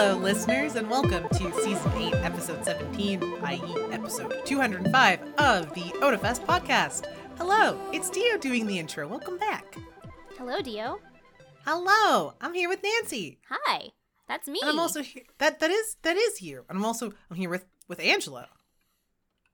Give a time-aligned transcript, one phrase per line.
[0.00, 6.46] Hello, listeners, and welcome to Season 8, Episode 17, i.e., Episode 205 of the Odafest
[6.46, 7.12] podcast.
[7.36, 9.08] Hello, it's Dio doing the intro.
[9.08, 9.76] Welcome back.
[10.36, 11.00] Hello, Dio.
[11.66, 13.40] Hello, I'm here with Nancy.
[13.50, 13.88] Hi,
[14.28, 14.60] that's me.
[14.62, 15.24] And I'm also here.
[15.38, 16.64] That that is that is you.
[16.68, 18.46] And I'm also I'm here with with Angelo.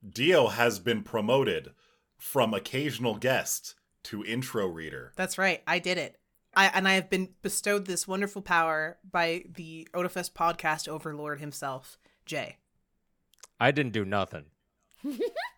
[0.06, 1.70] Dio has been promoted
[2.18, 5.14] from occasional guest to intro reader.
[5.16, 5.62] That's right.
[5.66, 6.18] I did it.
[6.56, 11.98] I and I have been bestowed this wonderful power by the Odafest podcast overlord himself,
[12.26, 12.58] Jay.
[13.60, 14.44] I didn't do nothing.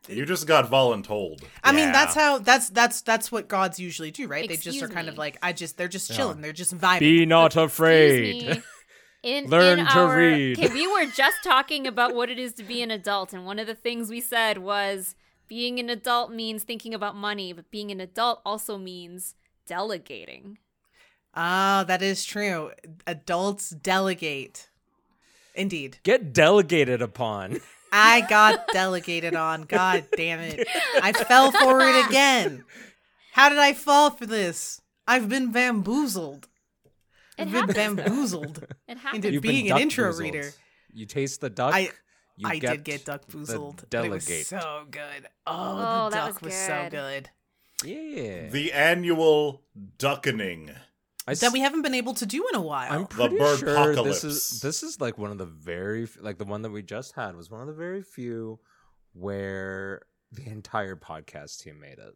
[0.08, 1.42] You just got voluntold.
[1.62, 1.92] I mean, Yeah.
[1.92, 4.48] that's how that's that's that's what gods usually do, right?
[4.48, 5.18] they just are Excuse kind of me.
[5.18, 6.16] like I just they're just Yeah.
[6.16, 7.00] chilling, they're just vibing.
[7.00, 8.46] Be not Excuse afraid.
[8.48, 8.62] me.
[9.22, 10.58] In, Learn in to our, read.
[10.58, 13.58] Okay, we were just talking about what it is to be an adult, and one
[13.58, 15.14] of the things we said was
[15.48, 19.34] being an adult means thinking about money, but being an adult also means
[19.66, 20.58] delegating.
[21.36, 22.70] Ah, that is true.
[23.06, 24.70] Adults delegate.
[25.54, 25.98] Indeed.
[26.02, 27.60] Get delegated upon.
[27.92, 29.62] I got delegated on.
[29.62, 30.66] God damn it.
[31.02, 32.64] I fell for it again.
[33.32, 34.80] How did I fall for this?
[35.06, 36.48] I've been bamboozled.
[37.38, 37.74] It I've happens.
[37.74, 37.94] though.
[37.94, 38.64] bamboozled.
[38.88, 39.24] It happens.
[39.24, 40.20] Into You've being been an intro duck-boozled.
[40.20, 40.50] reader.
[40.94, 41.74] You taste the duck.
[41.74, 41.90] I-
[42.38, 43.84] you I get did get duck boozled.
[43.88, 45.26] but It was so good.
[45.46, 45.52] Oh,
[46.06, 47.30] Oh, the that duck was, was so good.
[47.82, 47.88] good.
[47.88, 48.48] Yeah.
[48.50, 49.62] The annual
[49.96, 50.70] duckening.
[51.26, 52.90] I s- That we haven't been able to do in a while.
[52.92, 56.44] I'm pretty bird sure this is this is like one of the very like the
[56.44, 58.60] one that we just had was one of the very few
[59.12, 60.02] where
[60.32, 62.14] the entire podcast team made it.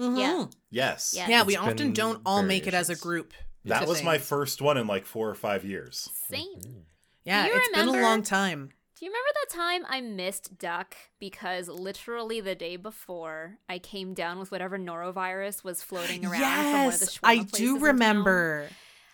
[0.00, 0.18] Mhm.
[0.18, 0.46] Yeah.
[0.70, 1.14] Yes.
[1.16, 1.28] Yeah.
[1.28, 3.32] Yeah, we often don't all make it as a group.
[3.64, 4.04] That was thing.
[4.06, 6.08] my first one in like four or five years.
[6.28, 6.84] Same.
[7.24, 8.70] Yeah, Do you it's been a long time.
[8.96, 14.14] Do you remember that time I missed duck because literally the day before I came
[14.14, 18.68] down with whatever norovirus was floating around from one of the Yes, I do remember.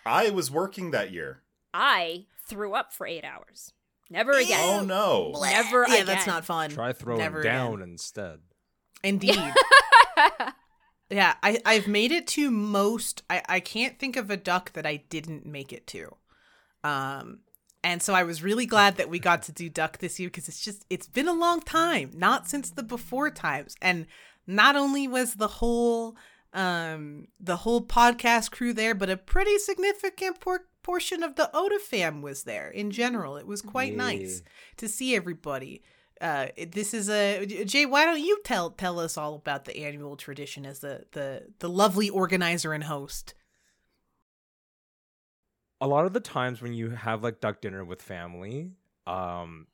[0.05, 1.41] I was working that year.
[1.73, 3.73] I threw up for eight hours.
[4.09, 4.81] Never again.
[4.81, 5.39] Oh no.
[5.41, 6.05] Never Yeah, again.
[6.05, 6.69] that's not fun.
[6.69, 7.89] Try throwing Never down again.
[7.89, 8.39] instead.
[9.03, 9.39] Indeed.
[11.09, 13.23] yeah, I, I've made it to most.
[13.29, 16.15] I, I can't think of a duck that I didn't make it to.
[16.83, 17.39] Um,
[17.83, 20.47] and so I was really glad that we got to do duck this year because
[20.47, 23.75] it's just it's been a long time, not since the before times.
[23.81, 24.05] And
[24.45, 26.15] not only was the whole
[26.53, 31.79] um the whole podcast crew there, but a pretty significant por- portion of the Oda
[31.79, 33.37] fam was there in general.
[33.37, 34.43] It was quite nice
[34.77, 35.81] to see everybody.
[36.19, 37.85] Uh, this is a Jay.
[37.87, 41.69] Why don't you tell tell us all about the annual tradition as the the the
[41.69, 43.33] lovely organizer and host?
[45.81, 48.71] A lot of the times when you have like duck dinner with family,
[49.07, 49.65] um,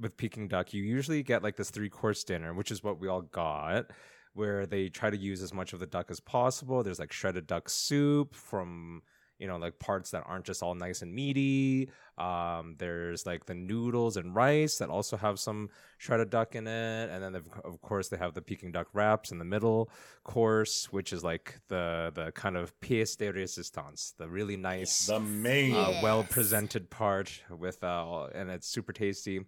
[0.00, 3.08] with Peking duck, you usually get like this three course dinner, which is what we
[3.08, 3.90] all got,
[4.32, 6.82] where they try to use as much of the duck as possible.
[6.82, 9.02] There's like shredded duck soup from
[9.38, 11.90] you know like parts that aren't just all nice and meaty.
[12.18, 17.10] Um, there's like the noodles and rice that also have some shredded duck in it,
[17.10, 17.34] and then
[17.64, 19.90] of course they have the Peking duck wraps in the middle
[20.22, 25.20] course, which is like the the kind of pièce de résistance, the really nice The
[25.20, 25.74] main.
[25.74, 26.02] uh, Yes.
[26.02, 29.40] well presented part with uh, and it's super tasty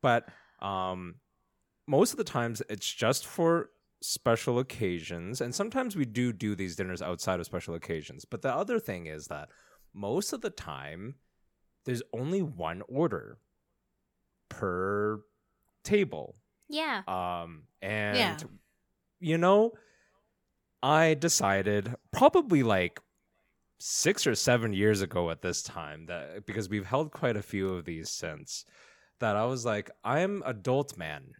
[0.00, 0.28] but
[0.60, 1.16] um
[1.86, 3.70] most of the times it's just for
[4.00, 8.52] special occasions and sometimes we do do these dinners outside of special occasions but the
[8.54, 9.48] other thing is that
[9.92, 11.16] most of the time
[11.84, 13.38] there's only one order
[14.48, 15.20] per
[15.84, 16.36] table
[16.68, 17.02] yeah.
[17.08, 18.36] um and Yeah.
[19.20, 19.72] you know
[20.82, 23.00] i decided probably like
[23.80, 27.68] six or seven years ago at this time that because we've held quite a few
[27.74, 28.64] of these since
[29.20, 31.32] that i was like i'm adult man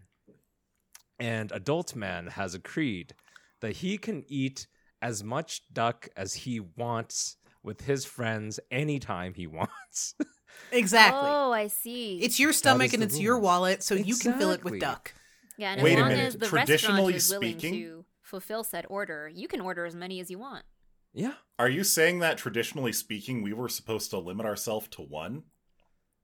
[1.19, 3.15] and adult man has agreed
[3.61, 4.67] that he can eat
[5.03, 10.15] as much duck as he wants with his friends anytime he wants
[10.73, 11.21] Exactly.
[11.31, 12.19] Oh, I see.
[12.23, 15.13] it's your stomach and the it's your wallet, so you can fill it with duck.
[15.57, 16.27] yeah, and Wait as a long minute.
[16.27, 19.95] as the Traditionally restaurant is willing speaking- to fulfill said order, you can order as
[19.95, 20.65] many as you want.
[21.15, 25.45] yeah Are you saying that traditionally speaking, we were supposed to limit ourselves to one?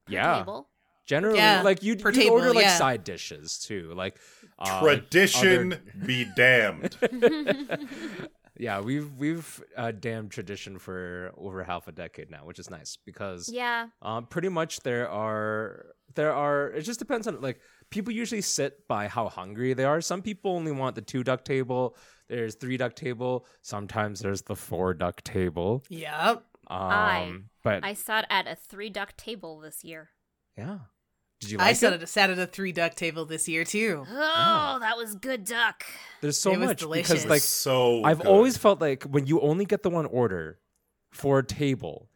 [0.09, 0.69] yeah Table.
[1.06, 2.77] Generally, Yeah, like you per you table, order like yeah.
[2.79, 4.17] side dishes too, like
[4.59, 6.97] uh, Tradition other- be damned.
[8.59, 12.97] yeah, we've we've uh, damned tradition for over half a decade now, which is nice
[13.05, 13.89] because Yeah.
[14.03, 17.61] um, pretty much there are there are it just depends on like
[17.91, 20.01] people usually sit by how hungry they are.
[20.01, 21.97] Some people only want the two duck table.
[22.29, 23.45] There's three duck table.
[23.62, 25.85] Sometimes there's the four duck table.
[25.91, 26.45] Yep.
[26.69, 30.11] Um, I- but I sat at a three duck table this year.
[30.56, 30.79] yeah,
[31.44, 31.76] did you like I it?
[31.76, 34.05] sat at, a, sat at a three duck table this year too.
[34.11, 35.85] Oh, that was good duck.
[36.20, 37.08] There's so It was much delicious.
[37.11, 38.26] because like so I've good.
[38.26, 40.58] always felt like when you only get the one order
[41.12, 42.08] for a table,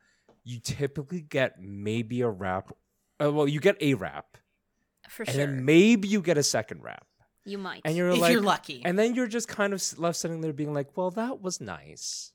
[0.45, 2.73] you typically get maybe a wrap.
[3.23, 4.37] Uh, well, you get a wrap,
[5.09, 5.33] For sure.
[5.33, 5.47] and sure.
[5.47, 7.07] then maybe you get a second wrap,
[7.45, 7.83] you might.
[7.85, 8.83] and you're if like, you're lucky.
[8.85, 11.61] and then you're just kind of s- left sitting there being like, well, that was
[11.61, 12.33] nice.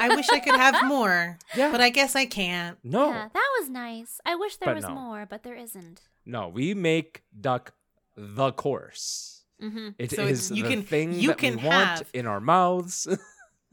[0.00, 1.70] I wish I could have more, Yeah.
[1.72, 2.78] but I guess I can't.
[2.84, 4.20] No, Yeah, that was nice.
[4.26, 4.94] I wish there But was no.
[4.94, 6.02] more, but there isn't.
[6.26, 7.72] no, we make duck
[8.16, 9.44] the course.
[9.62, 9.88] Mm-hmm.
[9.98, 12.26] It is So it's- you the can- thing you that can we want have- in
[12.26, 13.06] our mouths.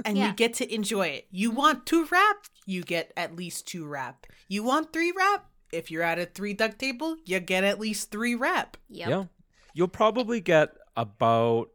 [0.04, 0.30] And Yeah.
[0.30, 1.28] you get to enjoy it.
[1.30, 4.26] You want two wrap, you get at least two wrap.
[4.48, 5.46] You want three wrap?
[5.72, 8.78] If you're at a three duck table, you get at least three wrap.
[8.90, 9.10] Yep.
[9.10, 9.24] Yeah.
[9.76, 11.70] You'll probably get about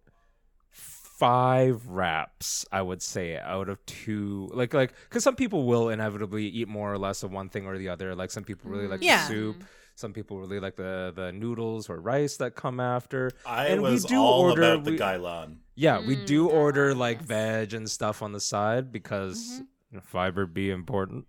[1.18, 4.50] five wraps, I would say, out of two.
[4.52, 7.78] Like, like, because some people will inevitably eat more or less of one thing or
[7.78, 8.14] the other.
[8.14, 9.22] Like, some people really like Yeah.
[9.26, 9.64] the soup.
[9.94, 13.30] Some people really like the the noodles or rice that come after.
[13.46, 15.56] I And we was do all order- about the we- Gailan.
[15.74, 19.58] Yeah, we Mm, do order ah, like veg and stuff on the side because Mhm.
[19.92, 21.24] you know, fiber be important.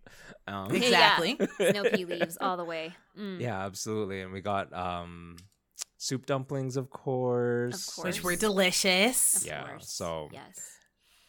[0.48, 0.78] Um, Yeah.
[0.84, 1.40] Exactly.
[1.72, 2.94] Snow leaves all the way.
[3.18, 3.40] Mm.
[3.40, 4.20] yeah, absolutely.
[4.22, 5.38] And we got um
[6.08, 7.98] soup dumplings, of course.
[7.98, 8.24] Of Which course.
[8.24, 9.42] were delicious.
[9.42, 9.90] Of Yeah, course.
[9.92, 10.56] so- yes.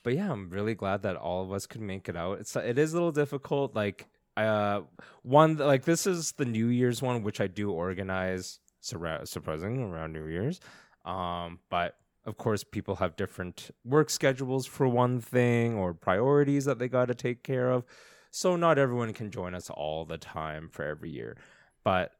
[0.04, 2.38] but yeah, I'm really glad that all of us could make it out.
[2.40, 3.74] It's it is a little difficult.
[3.74, 4.82] Like uh,
[5.22, 10.12] one like this is the New Year's one, which I do organize surra- surprising around
[10.12, 10.60] New Year's.
[11.04, 16.78] Um, but of course, people have different work schedules for one thing or priorities that
[16.78, 17.84] they got to take care of.
[18.30, 21.36] So not everyone can join us all the time for every year.
[21.84, 22.12] But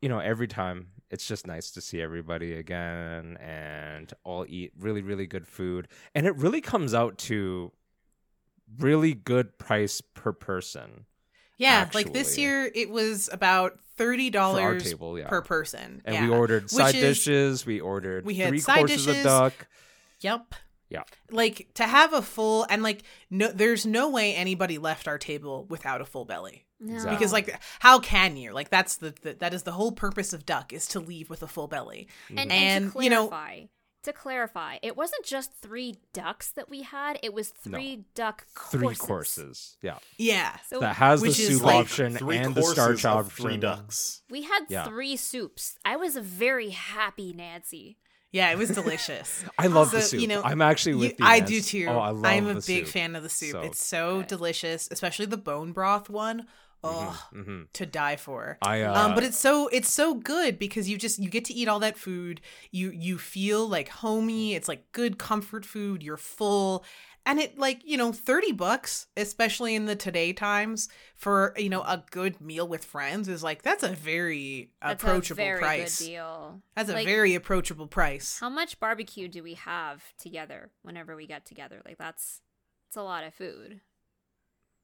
[0.00, 5.02] you know, every time it's just nice to see everybody again and all eat really,
[5.02, 5.86] really good food.
[6.14, 7.70] And it really comes out to
[8.78, 11.04] really good price per person
[11.58, 15.18] Yeah, like this year it was about thirty for our dollars table.
[15.18, 15.28] Yeah.
[15.28, 16.00] per person.
[16.06, 16.24] and yeah.
[16.26, 17.66] we ordered side is- dishes.
[17.66, 19.20] We ordered we had three side courses dishes.
[19.20, 19.66] of duck.
[20.20, 20.54] Yep.
[20.88, 21.02] Yeah.
[21.30, 25.66] Like to have a full and like no there's no way anybody left our table
[25.68, 26.64] without a full belly.
[26.82, 27.08] No.
[27.10, 28.52] Because like how can you?
[28.52, 31.42] Like that's the, the that is the whole purpose of duck is to leave with
[31.42, 32.08] a full belly.
[32.30, 33.30] and, and, And, to you know-
[34.04, 37.78] to clarify, it wasn't just three ducks that we had; it was No.
[37.78, 38.80] three duck courses.
[38.80, 39.76] Three courses.
[39.80, 39.98] Yeah.
[40.18, 40.56] Yeah.
[40.68, 43.44] So that has the Which soup like option Three and the courses starch of option.
[43.44, 44.22] three ducks.
[44.28, 44.86] we had Yeah.
[44.86, 45.78] three soups.
[45.84, 47.96] I was a very happy Nancy.
[48.32, 49.44] Yeah, it was delicious.
[49.58, 50.20] I love the So, soup.
[50.22, 51.24] you know, I'm actually with you.
[51.24, 51.50] I Nance.
[51.50, 51.86] do too.
[51.88, 52.88] Oh, I love I'm a the big soup.
[52.94, 53.52] fan of the soup.
[53.52, 56.48] So- it's so delicious, especially the bone broth one.
[56.84, 57.68] Oh, Mhm.
[57.74, 58.58] to die for.
[58.62, 61.54] I uh, um, but it's so it's so good because you just you get to
[61.54, 62.40] eat all that food.
[62.70, 64.54] You you feel like homey.
[64.54, 66.02] It's like good comfort food.
[66.02, 66.84] You're full,
[67.24, 71.82] and it like you know thirty bucks, especially in the today times for you know
[71.82, 76.00] a good meal with friends is like that's a very That's approachable a very price.
[76.00, 76.62] good deal.
[76.74, 78.38] That's a very approachable price.
[78.40, 81.80] How much barbecue do we have together whenever we get together?
[81.84, 82.40] Like that's
[82.88, 83.80] it's a lot of food.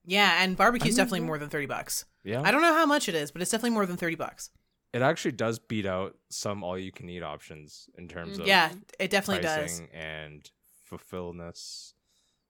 [0.04, 1.26] Yeah, and barbecue's I mean, definitely yeah.
[1.26, 2.04] more than thirty bucks.
[2.24, 2.42] yeah.
[2.42, 4.50] I don't know how much it is, but it's definitely more than thirty bucks.
[4.94, 8.70] it actually does beat out some all you can eat options in terms of Yeah,
[8.98, 9.82] it definitely does.
[9.92, 10.48] and
[10.84, 11.94] fulfillness.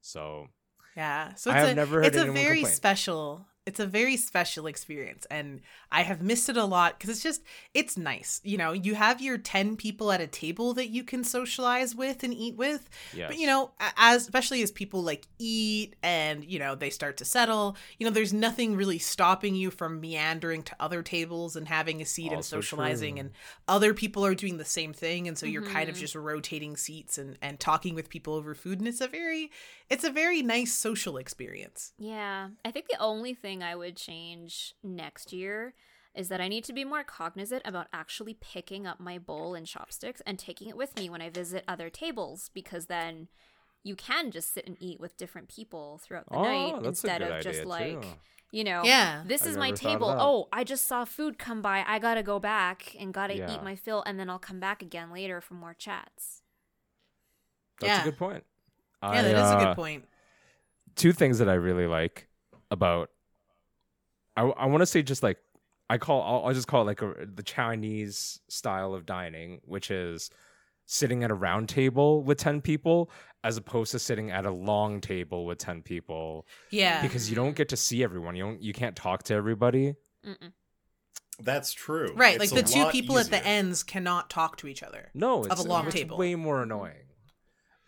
[0.00, 0.49] So
[0.97, 1.35] Yeah.
[1.35, 2.75] So I it's have a, never heard it's a very complain.
[2.75, 5.61] special it's a very special experience and
[5.99, 7.43] I have missed it a lot cuz it's just
[7.81, 8.41] it's nice.
[8.44, 12.23] You know, you have your 10 people at a table that you can socialize with
[12.26, 12.88] and eat with.
[13.15, 13.29] yes.
[13.31, 17.25] But you know, as especially as people like eat and you know they start to
[17.25, 22.01] settle, you know, there's nothing really stopping you from meandering to other tables and having
[22.03, 23.20] a seat and socializing true.
[23.20, 23.31] and
[23.77, 26.01] other people are doing the same thing and so you're kind of Mhm.
[26.01, 29.51] just rotating seats and and talking with people over food and it's a very
[29.91, 31.93] it's a very nice social experience.
[31.99, 32.49] Yeah.
[32.65, 35.75] I think the only thing I would change next year
[36.15, 39.67] is that I need to be more cognizant about actually picking up my bowl and
[39.67, 43.29] chopsticks and taking it with me when I visit other tables because then
[43.85, 47.41] you can just sit and eat with different people throughout the oh, night instead of
[47.43, 48.09] just idea like too.
[48.51, 49.23] you know Yeah.
[49.25, 51.85] this I is my never thought of table oh i just saw food come by
[51.87, 53.55] i gotta go back and gotta Yeah.
[53.55, 56.43] eat my fill and then i'll come back again later for more chats
[57.81, 58.01] That's Yeah.
[58.03, 58.45] a good point.
[59.02, 60.05] Yeah, that is a uh, good point.
[60.96, 62.28] two things that I really like
[62.70, 63.10] about
[64.36, 65.38] I I want to say just like
[65.90, 69.90] I call I'll, I'll just call it like a, the Chinese style of dining, which
[69.90, 70.31] is
[70.86, 73.10] sitting at a round table with 10 people
[73.44, 77.02] as opposed to sitting at a long table with 10 people Yeah.
[77.02, 78.34] because you don't get to see everyone.
[78.36, 79.94] You don't you can't talk to everybody.
[80.26, 80.52] Mm-mm.
[81.40, 82.12] That's true.
[82.17, 85.10] Right, It's like the two lot people at the ends cannot talk to each other.
[85.14, 86.17] No, Of it's, a long it's table.
[86.17, 86.96] way more annoying.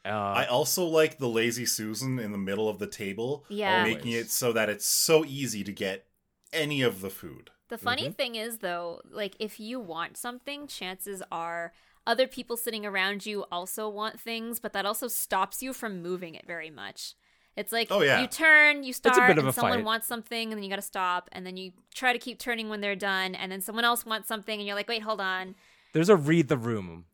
[0.04, 3.96] Uh, I also like the lazy Susan in the middle of the table, yeah Always.
[3.96, 6.06] making it so that it's so easy to get
[6.52, 7.50] any of the food.
[7.68, 8.16] The funny Mhm.
[8.16, 11.72] thing is, though, like if you want something, chances are
[12.06, 16.34] other people sitting around you also want things, but that also stops you from moving
[16.34, 17.14] it very much.
[17.56, 18.22] It's like Oh, yeah.
[18.22, 19.84] you turn, you start, and a someone fight.
[19.84, 22.68] wants something, and then you got to stop, and then you try to keep turning
[22.70, 25.54] when they're done, and then someone else wants something, and you're like, wait, hold on.
[25.92, 27.04] There's a read the room.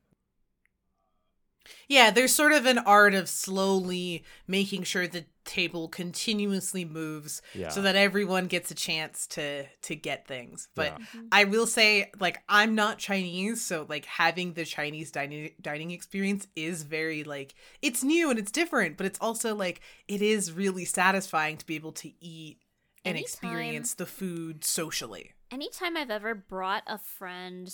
[1.88, 7.68] Yeah, there's sort of an art of slowly making sure the table continuously moves Yeah.
[7.68, 10.68] so that everyone gets a chance to to get things.
[10.74, 11.20] But Yeah.
[11.30, 16.48] I will say like I'm not Chinese, so like having the Chinese dining dining experience
[16.56, 20.84] is very like it's new and it's different, but it's also like it is really
[20.84, 22.58] satisfying to be able to eat
[23.04, 25.32] and Anytime- experience the food socially.
[25.52, 27.72] Anytime I've ever brought a friend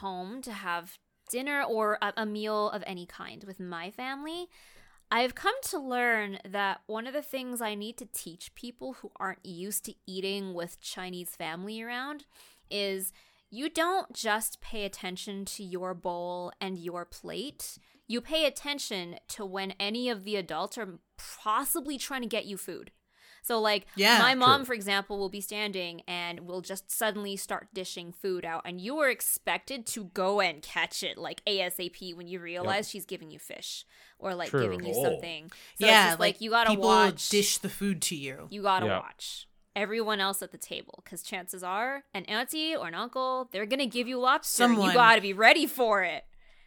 [0.00, 4.48] home to have dinner or a, meal of any kind with my family,
[5.10, 9.12] I've come to learn that one of the things I need to teach people who
[9.18, 12.24] aren't used to eating with Chinese family around
[12.70, 13.12] is
[13.50, 17.78] you don't just pay attention to your bowl and your plate.
[18.08, 22.56] You pay attention to when any of the adults are possibly trying to get you
[22.56, 22.90] food.
[23.46, 24.66] So, like, Yeah, my mom, true.
[24.66, 28.98] for example, will be standing and will just suddenly start dishing food out, and you
[28.98, 33.38] are expected to go and catch it like ASAP when you realize she's giving you
[33.38, 33.84] fish
[34.18, 34.62] or like True.
[34.62, 35.02] giving you Oh.
[35.04, 35.50] something.
[35.78, 37.28] So yeah, it's just like, you gotta people watch.
[37.28, 38.48] dish the food to you.
[38.50, 38.98] You gotta Yeah.
[38.98, 43.66] watch everyone else at the table because chances are an auntie or an uncle they're
[43.66, 44.56] gonna give you lobster.
[44.64, 46.24] Someone- You gotta be ready for it.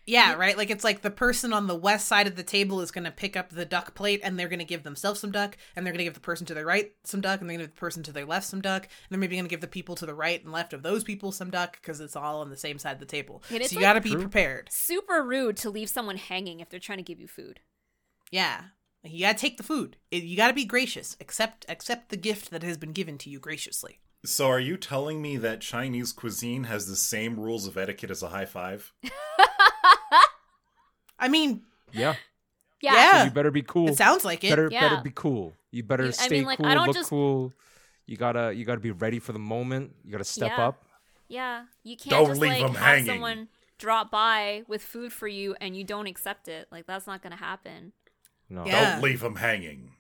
[0.10, 0.58] Yeah, right.
[0.58, 3.12] Like it's like the person on the west side of the table is going to
[3.12, 5.94] pick up the duck plate and they're going to give themselves some duck, and they're
[5.94, 7.76] going to give the person to their right some duck, and they're going to give
[7.76, 9.96] the person to their left some duck, and they're maybe going to give the people
[9.96, 12.58] to the right and left of those people some duck because it's all on the
[12.58, 13.44] same side of the table.
[13.52, 14.70] And so you like- got to be prepared.
[14.72, 17.60] Super rude to leave someone hanging if they're trying to give you food.
[18.32, 18.62] Yeah,
[19.04, 19.98] you got to take the food.
[20.12, 21.16] You got to be gracious.
[21.22, 24.00] Accept accept the gift that has been given to you graciously.
[24.26, 28.22] So are you telling me that Chinese cuisine has the same rules of etiquette as
[28.22, 28.92] a high five?
[31.18, 32.16] I mean, Yeah.
[32.82, 32.94] Yeah.
[32.94, 33.26] Yeah.
[33.26, 33.90] You better be cool.
[33.90, 34.50] it sounds like it.
[34.50, 34.90] better Yeah.
[34.90, 35.54] better be cool.
[35.72, 37.54] You better You- I stay mean, like, cool, I don't look just- cool.
[38.06, 39.96] You gotta you gotta be ready for the moment.
[40.04, 40.68] You gotta step Yeah.
[40.68, 40.86] up.
[41.28, 43.06] Yeah, you can't Don't just leave like 'em have hanging.
[43.06, 46.68] someone drop by with food for you and you don't accept it.
[46.72, 47.94] Like that's not gonna happen.
[48.50, 48.66] No.
[48.66, 48.94] Yeah.
[48.94, 49.96] Don't leave them hanging.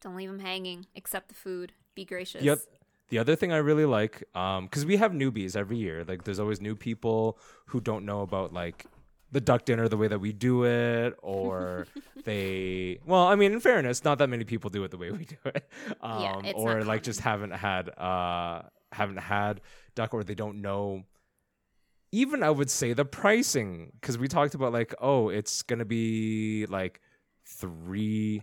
[0.00, 0.86] Don't leave them hanging.
[0.96, 1.72] Accept the food.
[1.94, 2.42] Be gracious.
[2.42, 2.66] The, oth-
[3.10, 6.04] the other thing I really like, um, because we have newbies every year.
[6.06, 8.86] Like, there's always new people who don't know about like
[9.32, 11.86] the duck dinner the way that we do it, or
[12.24, 12.98] they.
[13.04, 15.36] Well, I mean, in fairness, not that many people do it the way we do
[15.44, 15.68] it,
[16.00, 18.62] um, Yeah, it's or like just haven't had uh
[18.92, 19.60] haven't had
[19.94, 21.04] duck, or they don't know.
[22.12, 26.66] Even I would say the pricing, because we talked about like, oh, it's gonna be
[26.66, 27.00] like
[27.44, 28.42] three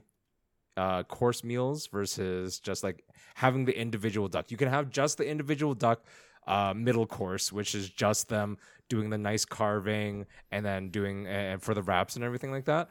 [0.77, 3.03] uh, course meals versus just like
[3.35, 4.51] having the individual duck.
[4.51, 6.05] You can have just the individual duck
[6.47, 8.57] uh, middle course, which is just them
[8.87, 12.89] doing the nice carving and then doing and for the wraps and everything like that.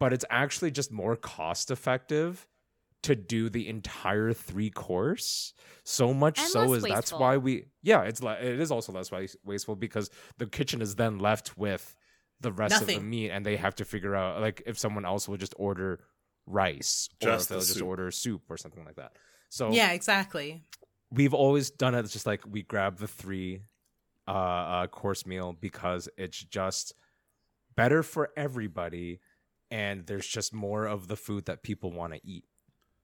[0.00, 2.46] But it's actually just more cost effective
[3.02, 5.52] to do the entire three course.
[5.84, 9.10] So much And so is that's why we yeah it's le- it is also less
[9.44, 11.94] wasteful because the kitchen is then left with
[12.40, 15.28] the rest of the meat and they have to figure out like if someone else
[15.28, 16.00] will just order
[16.46, 17.86] rice or Just if they'll just soup.
[17.86, 19.12] order soup or something like that.
[19.48, 20.64] So Yeah, exactly.
[21.10, 23.62] we've always done it it's just like we grab the three
[24.26, 26.94] uh, uh course meal because it's just
[27.76, 29.20] better for everybody
[29.70, 32.44] and there's just more of the food that people want to eat.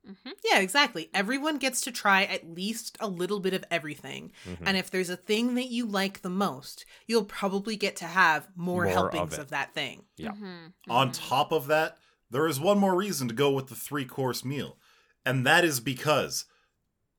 [0.08, 0.32] Mhm.
[0.44, 1.10] Yeah, exactly.
[1.12, 4.32] Everyone gets to try at least a little bit of everything.
[4.46, 4.62] Mhm.
[4.64, 8.48] And if there's a thing that you like the most, you'll probably get to have
[8.56, 9.40] more, More helpings it.
[9.40, 10.06] of, that thing.
[10.16, 10.30] Yeah.
[10.32, 11.12] Mhm, On mhm.
[11.28, 11.98] top of that,
[12.30, 14.78] there is one more reason to go with the three course meal.
[15.24, 16.44] And that is because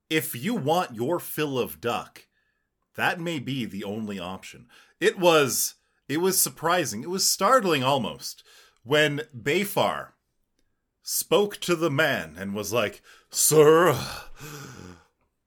[0.09, 2.27] if you want your fill of duck,
[2.95, 4.67] that may be the only option.
[4.99, 5.75] It was
[6.07, 7.03] it was surprising.
[7.03, 8.43] It was startling almost
[8.83, 10.09] when Bayfar
[11.01, 13.97] spoke to the man and was like, "Sir,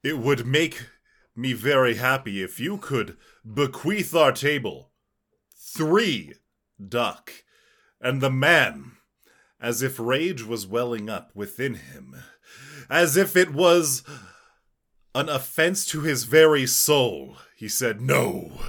[0.03, 0.89] it would make
[1.37, 4.91] me very happy if you could bequeath our table
[5.55, 6.35] three
[6.89, 7.31] duck."
[8.01, 8.94] And the man,
[9.61, 12.15] as if rage was welling up within him,
[12.91, 14.03] as if it was
[15.15, 18.61] an offense to his very soul, he said, No,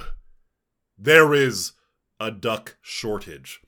[0.96, 1.72] there is
[2.20, 3.60] a duck shortage.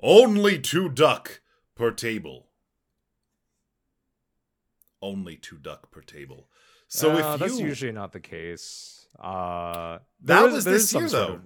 [0.00, 1.40] Only two duck
[1.74, 2.46] per table.
[5.00, 6.48] Only two duck per table.
[6.88, 9.06] So Uh, if you that's usually not the case.
[9.18, 11.34] Uh, That was this year, sort though.
[11.34, 11.42] of-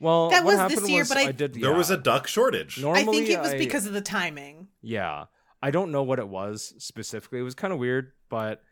[0.00, 1.54] well, That what was happened this year, was but I- did.
[1.54, 2.80] there was a duck shortage.
[2.80, 4.68] Normally, I think it was I- because of the timing.
[4.82, 5.26] Yeah.
[5.62, 7.38] I don't know what it was specifically.
[7.38, 8.62] It was kind of weird, but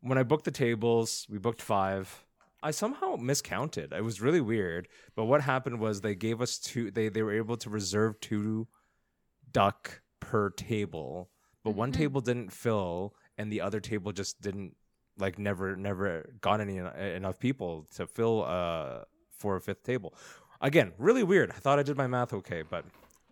[0.00, 2.24] when I booked the tables, we booked five.
[2.62, 3.92] I somehow miscounted.
[3.92, 4.88] It was really weird.
[5.14, 8.66] But what happened was they gave us two they they were able to reserve two
[9.52, 11.30] duck per table
[11.62, 11.96] but one Mhm.
[11.96, 14.76] table didn't fill, and the other table just didn't
[15.18, 19.02] like never never got any enough people to fill uh
[19.38, 20.14] for a fifth table.
[20.60, 21.50] Again, really weird.
[21.50, 22.84] I thought I did my math okay, but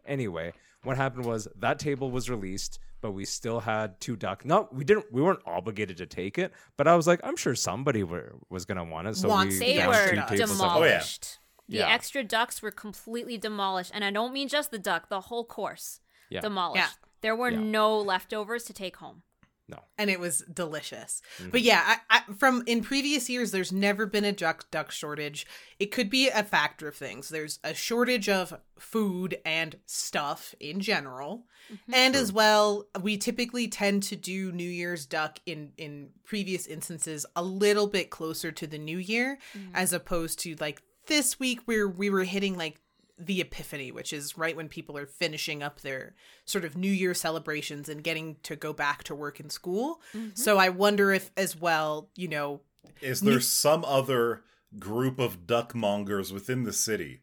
[0.06, 0.52] anyway,
[0.82, 4.44] what happened was that table was released, but we still had two duck.
[4.44, 5.06] No, we didn't.
[5.12, 8.64] We weren't obligated to take it, but I was like, I'm sure somebody were, was
[8.64, 9.16] gonna want it.
[9.16, 10.46] So Wants we They were sure two Oh, yeah.
[10.46, 11.38] demolished.
[11.68, 11.88] The Yeah.
[11.88, 16.00] extra ducks were completely demolished, and I don't mean just the duck, the whole course
[16.28, 16.40] Yeah.
[16.40, 16.76] demolished.
[16.84, 17.08] Yeah.
[17.22, 17.60] There were Yeah.
[17.60, 19.22] no leftovers to take home.
[19.66, 19.78] No.
[19.96, 21.22] and it was delicious.
[21.38, 21.50] Mhm.
[21.52, 25.46] But yeah, I, I, from in previous years, there's never been a duck duck shortage.
[25.78, 27.30] It could be a factor of things.
[27.30, 31.46] There's a shortage of food and stuff in general,
[31.90, 37.24] and as well, we typically tend to do New Year's duck in in previous instances
[37.34, 39.38] a little bit closer to the New Year,
[39.72, 42.80] as opposed to like this week where we were hitting like
[43.18, 47.14] the epiphany which is right when people are finishing up their sort of new year
[47.14, 50.30] celebrations and getting to go back to work and school mm-hmm.
[50.34, 52.60] so i wonder if as well you know
[53.00, 54.42] Is Ne- there some other
[54.78, 57.20] group of duck mongers within the city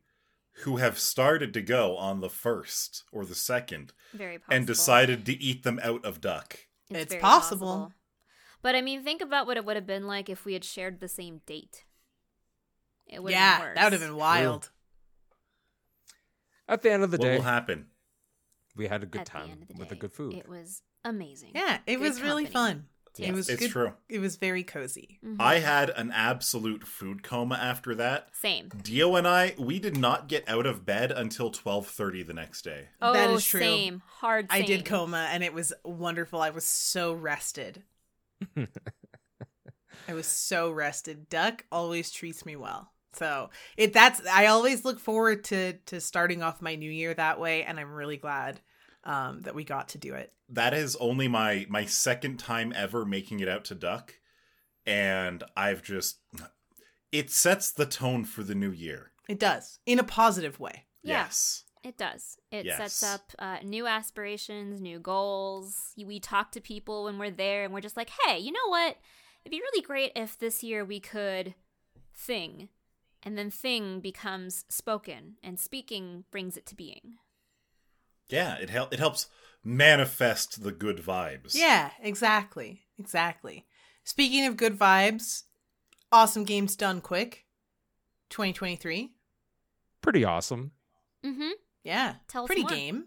[0.63, 4.55] who have started to go on the first or the second Very possible.
[4.55, 6.59] and decided to eat them out of duck?
[6.89, 7.93] It's very possible.
[8.61, 10.99] But I mean, think about what it would have been like if we had shared
[10.99, 11.85] the same date.
[13.07, 13.75] It would yeah have been worse.
[13.75, 14.69] that would have been wild
[16.71, 17.85] At the end of the what day, will happen?
[18.75, 20.33] we had a good At time end of the with the good food.
[20.33, 21.51] It was amazing.
[21.53, 22.85] yeah it Good was really fun
[23.17, 23.27] Yeah.
[23.29, 23.93] it was It's good true.
[24.07, 25.35] it was very cozy Mhm.
[25.41, 28.29] I had an absolute food coma after that.
[28.33, 28.69] Same.
[28.81, 32.87] Dio and I, we did not get out of bed until 12:30 the next day.
[33.01, 33.59] Oh, That is true.
[33.59, 34.01] same.
[34.05, 34.47] Hard.
[34.49, 37.83] i did coma and it was wonderful i was so rested
[40.07, 44.99] i was so rested duck always treats me well so it that's i always look
[44.99, 48.59] forward to to starting off my new year that way and i'm really glad
[49.03, 53.05] um that we got to do it That is only my my second time ever
[53.05, 54.13] making it out to duck
[54.85, 56.19] and I've just
[57.11, 59.11] it sets the tone for the new year.
[59.29, 61.23] it does in a positive way Yeah.
[61.25, 61.65] Yes.
[61.83, 62.37] It does.
[62.51, 62.77] It Yes.
[62.77, 65.93] sets up uh, new aspirations, new goals.
[65.97, 68.97] We talk to people when we're there, and we're just like, "Hey, you know what?
[69.43, 71.55] It'd be really great if this year we could
[72.15, 72.69] thing,
[73.23, 77.15] and then thing becomes spoken, and speaking brings it to being."
[78.29, 79.27] Yeah, it hel- it helps
[79.63, 81.53] manifest the good vibes.
[81.53, 82.81] Yeah, exactly.
[82.97, 83.65] Exactly.
[84.03, 85.43] Speaking of good vibes,
[86.11, 87.45] awesome games done quick.
[88.29, 89.11] 2023.
[90.01, 90.71] Pretty awesome.
[91.25, 91.49] Mm-hmm.
[91.83, 92.15] Yeah.
[92.27, 92.71] Tell us Pretty more.
[92.71, 93.05] game.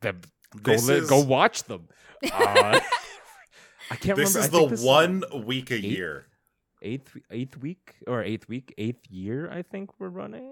[0.00, 0.14] The,
[0.62, 1.88] go li- is- go watch them.
[2.32, 2.78] Uh,
[3.90, 4.38] I can't This remember.
[4.38, 5.82] Is think the this one week a eight?
[5.84, 6.26] year.
[6.82, 9.50] Eighth eighth week or eighth week eighth year.
[9.50, 10.50] I think we're running.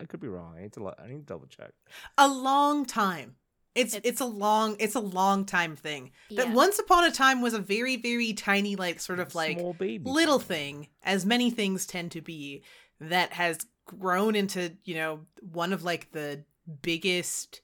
[0.00, 0.54] I could be wrong.
[0.56, 1.72] I need to lo- I need to double check.
[2.18, 3.36] A long time.
[3.74, 6.10] It's, it's It's- a long it's a long time thing.
[6.30, 6.54] That Yeah.
[6.54, 10.08] once upon a time was a very very tiny like sort of like Small baby
[10.10, 10.82] little thing.
[10.82, 12.62] thing as many things tend to be
[13.00, 16.44] that has grown into you know one of like the
[16.82, 17.60] biggest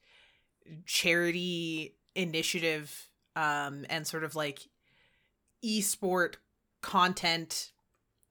[0.86, 4.60] charity initiative um and sort of like
[5.64, 6.34] esport
[6.80, 7.72] content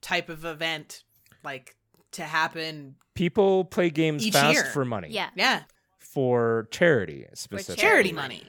[0.04, 1.02] type of event
[1.42, 1.76] like
[2.12, 4.64] to happen People play games Each fast year.
[4.66, 5.08] for money.
[5.10, 5.30] Yeah.
[5.34, 5.62] yeah
[5.98, 7.80] For charity specifically.
[7.82, 8.42] charity money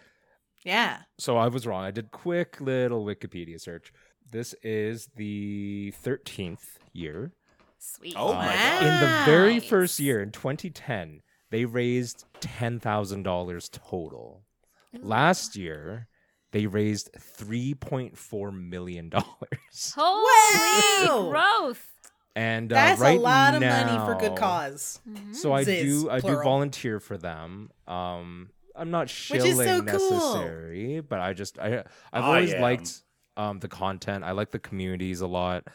[0.64, 1.84] yeah So I was wrong.
[1.86, 3.94] I did quick little Wikipedia search.
[4.32, 7.32] This is the 13th year.
[7.78, 8.16] Sweet.
[8.18, 8.80] Oh my Wow.
[8.80, 8.84] God.
[8.88, 14.44] In the very first year in 2010, they raised $10,000 total.
[15.02, 16.08] Last year,
[16.56, 19.12] they raised $3.4 million.
[19.96, 21.28] Holy Wow.
[21.30, 21.92] growth.
[22.34, 25.36] And uh, that's right a lot of money for good now- cause Mhm.
[25.36, 27.72] So I Ziz, do I do volunteer for them.
[27.88, 29.84] Um I'm not is shilling so cool.
[29.84, 31.80] necessary, but I just I
[32.14, 32.62] I've I always am.
[32.62, 33.02] liked
[33.38, 34.24] um the content.
[34.24, 35.68] I like the communities a lot.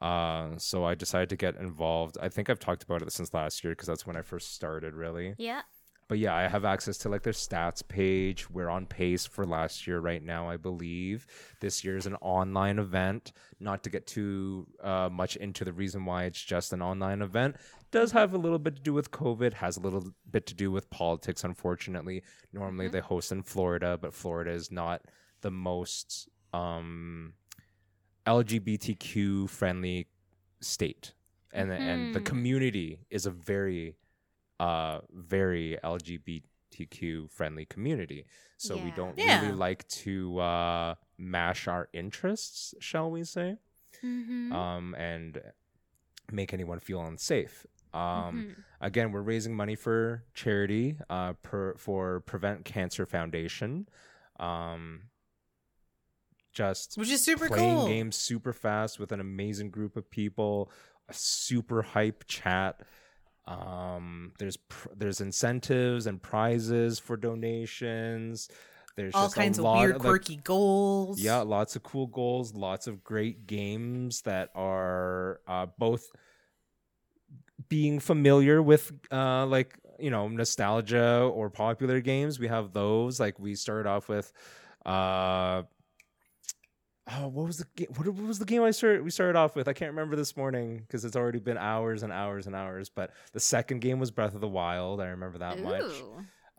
[0.00, 2.18] Uh so I decided to get involved.
[2.20, 4.94] I think I've talked about it since last year because that's when I first started
[4.94, 5.34] really.
[5.38, 5.62] Yeah.
[6.10, 8.50] But yeah, I have access to like their stats page.
[8.50, 11.24] We're on pace for last year right now, I believe.
[11.60, 13.30] This year is an online event.
[13.60, 17.54] Not to get too uh, much into the reason why it's just an online event.
[17.92, 19.52] Does have a little bit to do with COVID.
[19.52, 21.44] Has a little bit to do with politics.
[21.44, 25.02] Unfortunately, normally they host in Florida, but Florida is not
[25.42, 27.34] the most um,
[28.26, 30.08] LGBTQ friendly
[30.60, 31.12] state,
[31.52, 32.24] and the and the Mhm.
[32.26, 33.94] community is a very
[34.60, 38.26] uh very LGBTQ friendly community.
[38.58, 39.40] So we don't Yeah.
[39.40, 43.56] really like to uh mash our interests, shall we say?
[44.04, 44.52] Mm-hmm.
[44.52, 45.40] Um and
[46.30, 47.66] make anyone feel unsafe.
[47.92, 48.64] Um, Mhm.
[48.82, 53.88] Again, we're raising money for charity uh, per, for Prevent Cancer Foundation.
[54.38, 55.10] Um,
[56.52, 57.86] just Which is super playing cool.
[57.86, 60.70] games super fast with an amazing group of people,
[61.08, 62.80] a super hype chat.
[63.46, 68.48] Um, there's pr- there's incentives and prizes for donations.
[68.96, 71.20] There's All just a kinds of weird, like, quirky goals.
[71.20, 76.10] yeah, lots of cool goals, lots of great games that are uh, both
[77.68, 82.38] being familiar with uh, like you know nostalgia or popular games.
[82.38, 83.20] We have those.
[83.20, 84.32] Like we started off with
[84.86, 85.62] uh
[87.16, 89.68] oh what was the what, what was the game I started we started off with?
[89.68, 92.88] I can't remember this morning because it's already been hours and hours and hours.
[92.88, 95.00] But the second game was Breath of the Wild.
[95.00, 95.82] I remember that much.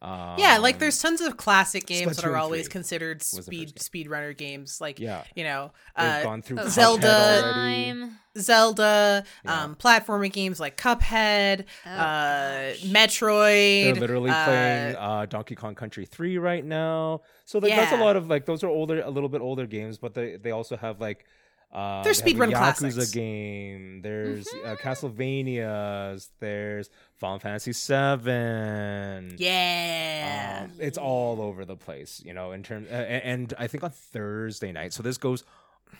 [0.04, 0.08] Ooh.
[0.08, 3.74] Um, Yeah, like there's tons of classic games that are always considered was the speed
[3.78, 4.80] first speedrunner games.
[4.82, 5.24] Like yeah.
[5.36, 9.64] you know, They've uh, gone through Cuphead Zelda- Zelda, Yeah.
[9.64, 12.84] um, platforming games like Cuphead, Oh, uh, gosh.
[12.84, 13.84] Metroid.
[13.94, 17.22] They're literally uh, playing uh, Donkey Kong Country 3 right now.
[17.46, 19.98] So like that's a lot of like those are older, a little bit older games,
[19.98, 21.26] but they they also have like
[21.72, 22.58] uh, They're they have a Yakuza
[22.94, 23.12] classics.
[23.12, 24.02] game.
[24.02, 24.78] There's uh, Mhm.
[24.80, 26.30] Castlevanias.
[26.40, 29.36] There's Final Fantasy 7.
[29.38, 30.64] Yeah.
[30.66, 33.84] Um, it's all over the place, you know, in terms, uh, and, and I think
[33.84, 34.94] on Thursday night.
[34.94, 35.44] So this goes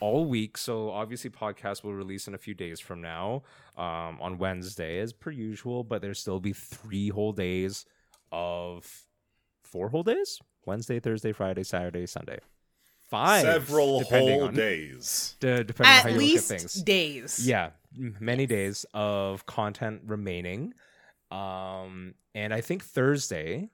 [0.00, 0.56] all week.
[0.58, 3.42] So obviously, podcast will release in a few days from now,
[3.76, 5.84] um, on Wednesday as per usual.
[5.84, 7.86] But there'll still be three whole days
[8.30, 9.04] of
[9.62, 12.38] four whole days: Wednesday, Thursday, Friday, Saturday, Sunday.
[13.12, 15.36] Five, Several whole on, days.
[15.38, 16.82] de- depending on how At you least look at things.
[16.82, 17.46] days.
[17.46, 20.72] Yeah, many days of content remaining.
[21.30, 23.68] Um, and I think Thursday,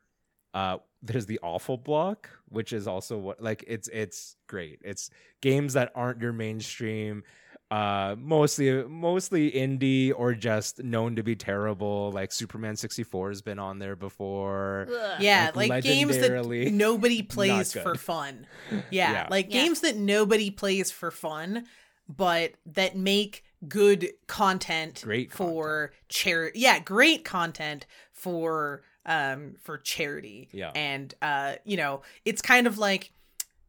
[0.55, 4.81] uh, there's the awful block, which is also what like it's it's great.
[4.85, 5.09] It's
[5.40, 7.22] games that aren't your mainstream,
[7.71, 12.11] uh, mostly mostly indie or just known to be terrible.
[12.13, 14.87] Like Superman 64 has been on there before.
[14.91, 15.21] Ugh.
[15.21, 18.47] Yeah, Like, like, games that nobody plays for fun.
[18.91, 19.27] Yeah, Yeah.
[19.31, 19.63] like Yeah.
[19.63, 21.67] games that nobody plays for fun,
[22.09, 26.61] but that make good content Great for charity.
[26.61, 30.49] Yeah, great content for um for charity.
[30.53, 30.71] Yeah.
[30.75, 33.11] And uh you know, it's kind of like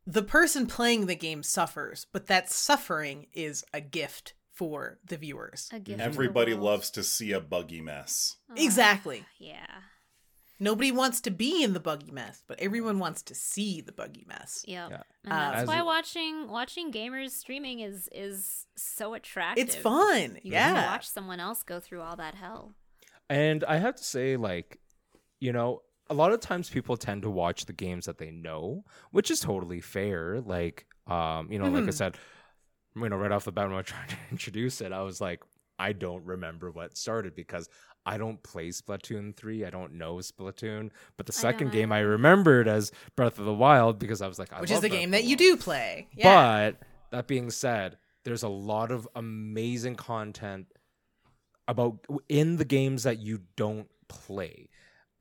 [0.09, 5.69] the person playing the game suffers, but that suffering is a gift for the viewers.
[5.71, 8.37] A gift of the Everybody loves to see a buggy mess.
[8.49, 9.25] Oh, Exactly.
[9.37, 9.67] Yeah.
[10.59, 14.25] Nobody wants to be in the buggy mess, but everyone wants to see the buggy
[14.27, 14.65] mess.
[14.67, 14.89] Yep.
[14.89, 15.03] Yeah.
[15.25, 19.63] And that's As why it- watching watching gamers streaming is is so attractive.
[19.63, 20.39] It's fun.
[20.43, 20.91] You get to yeah.
[20.91, 22.73] watch someone else go through all that hell.
[23.29, 24.79] And I have to say, like,
[25.39, 28.83] you know, a lot of times people tend to watch the games that they know,
[29.11, 30.41] which is totally fair.
[30.41, 31.93] Like, um, you know, like I Mhm.
[31.93, 32.17] said,
[32.95, 35.21] you know, right off the bat when I was trying to introduce it, I was
[35.21, 35.43] like,
[35.77, 37.69] I don't remember what started because
[38.05, 39.65] I don't play Splatoon 3.
[39.65, 40.89] I don't know Splatoon.
[41.15, 44.39] But the second don't game I remembered as Breath of the Wild because I was
[44.39, 46.07] like, I Which is the Breath game that you do play.
[46.13, 46.71] Yeah.
[46.71, 50.67] But that being said, there's a lot of amazing content
[51.67, 54.68] about in the games that you don't play.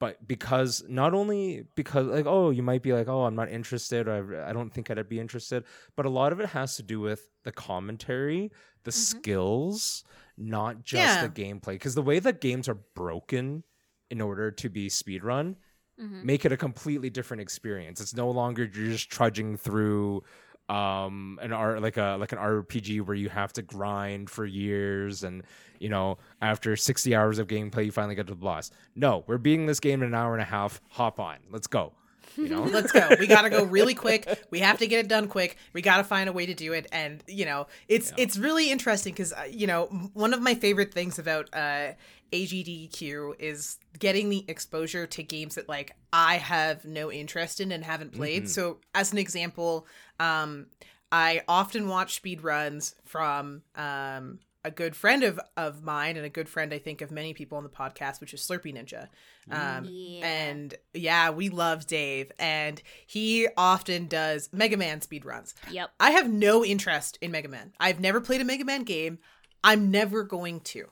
[0.01, 4.07] But because not only because like oh you might be like oh I'm not interested
[4.07, 5.65] or I, I don't think I'd be interested,
[5.97, 8.53] but a lot of it has to do with the commentary,
[8.85, 10.05] the skills,
[10.37, 11.27] not just Yeah.
[11.27, 11.75] the gameplay.
[11.75, 13.65] Because the way that games are broken
[14.11, 15.57] in order to be speedrun,
[16.01, 16.23] Mhm.
[16.23, 18.01] make it a completely different experience.
[18.01, 20.23] It's no longer you're just trudging through
[20.69, 25.25] um an art like a like an RPG where you have to grind for years
[25.25, 25.43] and
[25.79, 28.71] you know after 60 hours of gameplay you finally get to the boss.
[28.95, 30.81] No, we're beating this game in an hour and a half.
[30.91, 31.39] Hop on.
[31.51, 31.93] Let's go.
[32.37, 32.63] You know?
[32.79, 33.09] Let's go.
[33.19, 34.27] We got to go really quick.
[34.51, 35.57] We have to get it done quick.
[35.73, 38.71] We got to find a way to do it and you know, it's it's really
[38.71, 41.93] interesting cuz uh, you know, one of my favorite things about uh
[42.33, 47.85] AGDQ is getting the exposure to games that like I have no interest in and
[47.85, 48.45] haven't played.
[48.45, 48.49] Mhm.
[48.49, 49.87] So, as an example,
[50.21, 50.67] um
[51.11, 56.29] I often watch speed runs from um a good friend of of mine and a
[56.29, 59.09] good friend I think of many people on the podcast, which is Slurpy Ninja.
[59.51, 60.27] Um, Yeah.
[60.27, 65.55] and yeah, we love Dave, and he often does Mega Man speedruns.
[65.71, 65.91] Yep.
[65.99, 67.73] I have no interest in Mega Man.
[67.81, 69.19] I've never played a Mega Man game.
[69.65, 70.87] I'm never going to.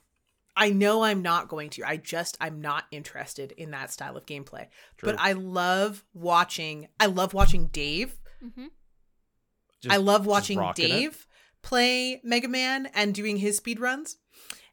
[0.56, 1.84] I know I'm not going to.
[1.86, 4.68] I just I'm not interested in that style of gameplay.
[4.96, 5.10] True.
[5.12, 6.88] But I love watching.
[6.98, 8.18] I love watching Dave.
[8.40, 8.66] hmm
[9.82, 10.88] Just- I love watching rocking it.
[10.88, 11.25] Dave
[11.66, 14.16] play Mega Man and doing his speedruns.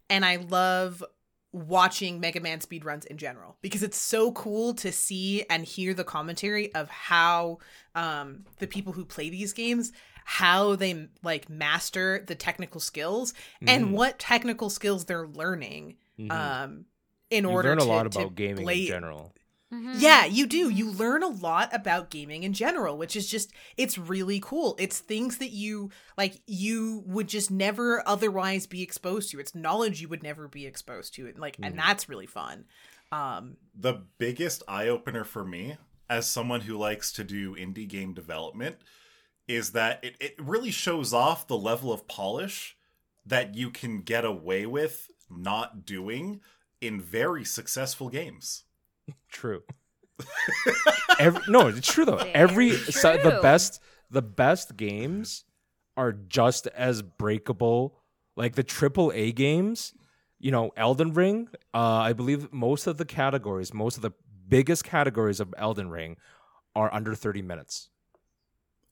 [0.09, 1.03] And I love
[1.51, 6.03] watching Mega Man speedruns in general because it's so cool to see and hear the
[6.03, 7.59] commentary of how
[7.93, 9.91] um the people who play these games
[10.25, 13.67] how they like master the technical skills Mhm.
[13.67, 16.31] and what technical skills they're learning Mhm.
[16.31, 16.85] um
[17.29, 19.33] in you order learn a to, lot about gaming play- in general.
[19.73, 19.99] Mhm.
[19.99, 20.69] Yeah, you do.
[20.69, 24.75] You learn a lot about gaming in general, which is just it's really cool.
[24.77, 29.39] It's things that you like you would just never otherwise be exposed to.
[29.39, 31.27] It's knowledge you would never be exposed to.
[31.27, 32.65] And like and that's really fun.
[33.11, 35.77] Um the biggest eye opener for me
[36.09, 38.77] as someone who likes to do indie game development
[39.47, 42.77] is that it, it really shows off the level of polish
[43.25, 46.41] that you can get away with not doing
[46.79, 48.65] in very successful games.
[49.31, 49.63] True.
[51.19, 52.17] Every, no, it's true though.
[52.17, 55.43] Very Every so, the best the best games
[55.97, 57.99] are just as breakable.
[58.35, 59.93] Like the triple A games,
[60.39, 61.49] you know, Elden Ring.
[61.73, 64.11] Uh, I believe most of the categories, most of the
[64.47, 66.17] biggest categories of Elden Ring,
[66.75, 67.89] are under thirty minutes.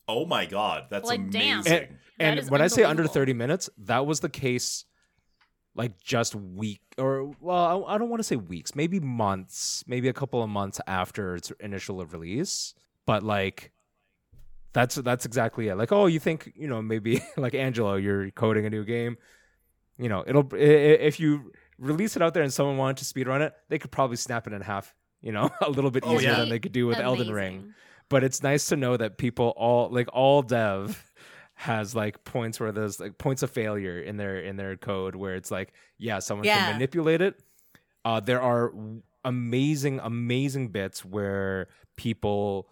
[0.08, 1.62] Oh my god, that's Like, amazing.
[1.63, 1.74] damn.
[1.74, 4.84] And, and is when I say under 30 minutes, that was the case
[5.76, 10.08] like just week or well, I, I don't want to say weeks, maybe months, maybe
[10.10, 12.74] a couple of months after its initial release.
[13.06, 13.72] But like
[14.74, 15.76] that's that's exactly it.
[15.76, 19.18] Like, oh, you think, you know, maybe like Angelo, you're coding a new game,
[19.98, 23.54] you know, it'll if you release it out there and someone wanted to speedrun it,
[23.70, 26.40] they could probably snap it in half, you know, a little bit Oh, easier yeah.
[26.40, 27.74] than they could do with Elden Ring
[28.10, 31.10] but it's nice to know that people all like all dev
[31.69, 35.36] has like points where there's like points of failure in their in their code where
[35.36, 36.58] it's like yeah someone Yeah.
[36.65, 37.39] can manipulate it
[38.04, 38.74] uh there are
[39.24, 42.67] amazing amazing bits where people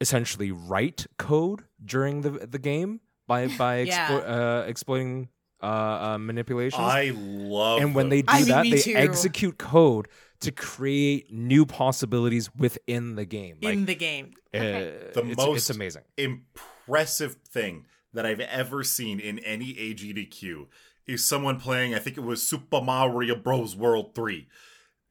[0.00, 4.08] essentially write code during the the game by by Yeah.
[4.08, 5.28] explo- uh, exploiting
[5.62, 8.94] uh, uh manipulations I love and when they do I that me they too.
[8.94, 10.08] execute code
[10.40, 14.32] to create new possibilities within the game like in the game.
[14.54, 14.88] Okay.
[14.88, 16.02] uh, The it's, most- it's amazing.
[16.18, 20.66] impressive thing that I've ever seen in any AGDQ
[21.06, 23.74] is someone playing, I think it was Super Mario Bros.
[23.74, 24.48] World 3.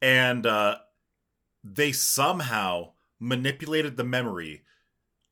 [0.00, 0.76] And uh,
[1.62, 4.62] they somehow manipulated the memory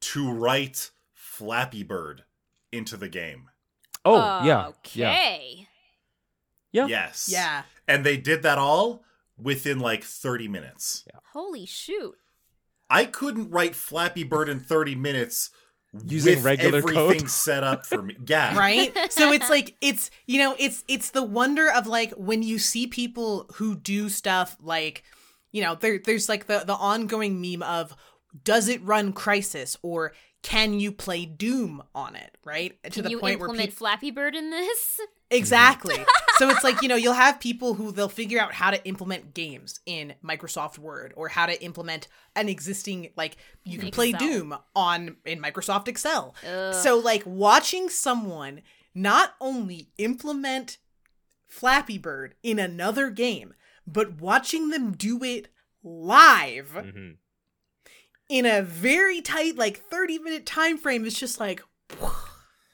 [0.01, 2.25] to write Flappy Bird
[2.73, 3.49] into the game.
[4.05, 5.69] Oh yeah, yeah, Okay.
[6.73, 6.87] Yeah.
[6.87, 7.29] Yes.
[7.31, 7.63] Yeah.
[7.89, 9.05] And they did that all
[9.37, 11.05] within like 30 minutes.
[11.33, 12.17] Holy shoot.
[12.89, 15.51] I couldn't write Flappy Bird in 30 minutes
[16.07, 17.31] Using with regular everything code?
[17.31, 18.17] set up for me.
[18.25, 18.57] Yeah.
[18.59, 22.59] right so it's like it's you know it's it's the wonder of like when you
[22.59, 25.03] see people who do stuff like
[25.51, 27.97] you know there there's like the the ongoing meme of
[28.45, 33.19] does it run Crysis or can you play doom on it right to the you
[33.19, 35.01] point where implement people Flappy Bird in this?
[35.31, 35.97] exactly
[36.39, 39.33] so it's like you know you'll have people who they'll figure out how to implement
[39.33, 44.57] games in microsoft word or how to implement an existing like you can play doom
[44.75, 46.75] on in microsoft excel Ugh.
[46.75, 48.61] so like watching someone
[48.93, 50.79] not only implement
[51.47, 53.55] flappy bird in another game
[53.87, 55.47] but watching them do it
[55.85, 57.17] live Mhm.
[58.31, 61.61] In a very tight like 30 minute time frame is just like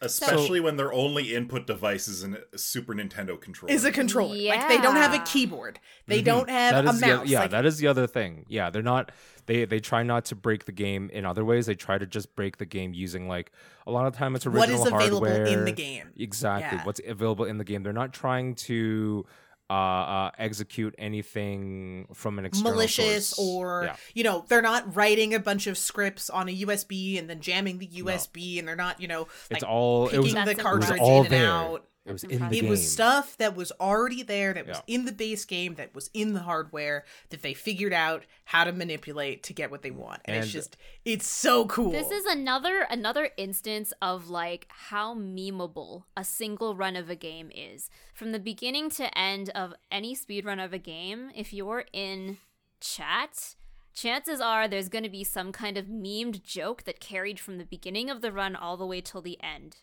[0.03, 3.73] Especially when their only input device is a Super Nintendo controller.
[3.73, 6.25] is a controller like they don't have a keyboard they Mhm.
[6.27, 8.45] don't have That a is the, mouse yeah, like, that is the other thing.
[8.47, 9.11] Yeah, they're not
[9.47, 11.65] they they try not to break the game in other ways.
[11.65, 13.53] They try to just break the game using like
[13.87, 15.47] a lot of time it's original what is available hardware.
[15.47, 16.77] in the game Exactly.
[16.79, 16.85] Yeah.
[16.85, 17.83] What's available in the game.
[17.83, 19.25] They're not trying to
[19.69, 23.39] uh, uh execute anything from an external malicious source.
[23.39, 23.97] or yeah.
[24.15, 27.79] you know they're not writing a bunch of scripts on a USB and then jamming
[27.79, 30.59] the USB and they're not you know like it's all it was picking the impressive.
[30.59, 31.85] it was cartridge all in and out.
[32.07, 32.11] Mm-hmm.
[32.11, 32.59] It was in the.
[32.59, 32.71] It game.
[32.71, 36.33] was stuff that was already there, that was in the base game, that was in
[36.33, 40.21] the hardware, that they figured out how to manipulate to get what they want.
[40.25, 41.91] And, it's just, it's so cool.
[41.91, 47.51] This is another another instance of like how memeable a single run of a game
[47.55, 47.91] is.
[48.15, 52.39] From the beginning to end of any speed run of a game, if you're in
[52.81, 53.57] chat,
[53.95, 57.65] chances are there's going to be some kind of memed joke that carried from the
[57.65, 59.79] beginning of the run all the way till the end.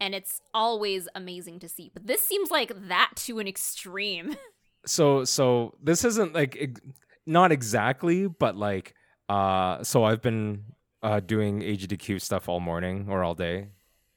[0.00, 1.90] And it's always amazing to see.
[1.92, 4.36] But this seems like that to an extreme.
[4.86, 6.78] so so this isn't like
[7.26, 8.94] not exactly but like
[9.28, 10.62] uh so i've been
[11.02, 13.68] uh doing agdq stuff all morning or all day.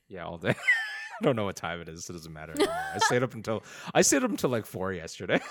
[0.08, 0.50] Yeah all day.
[1.22, 3.64] I don't know what time it is it doesn't matter i stayed up until
[3.94, 5.40] i stayed up until like four yesterday.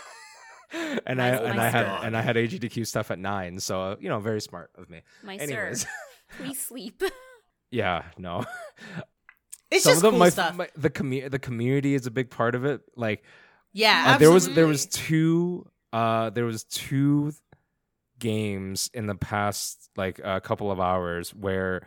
[1.07, 4.11] And i and i had and i had agdq stuff at nine so uh, you
[4.11, 5.01] know very smart of me.
[5.23, 5.81] My anyways.
[5.81, 5.89] Sir,
[6.37, 7.03] please sleep.
[7.71, 8.45] yeah no
[9.71, 10.55] it's some just of the cool my, stuff.
[10.55, 12.83] my the commu- the community is a big part of it.
[12.97, 13.23] Like
[13.73, 17.33] yeah, uh, there was there was two uh there was two
[18.19, 21.87] games in the past like a couple of hours where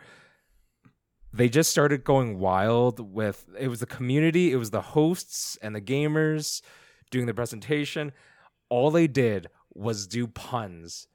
[1.32, 5.74] they just started going wild with it was the community it was the hosts and
[5.74, 6.62] the gamers
[7.10, 8.12] doing the presentation.
[8.68, 11.06] All they did was do puns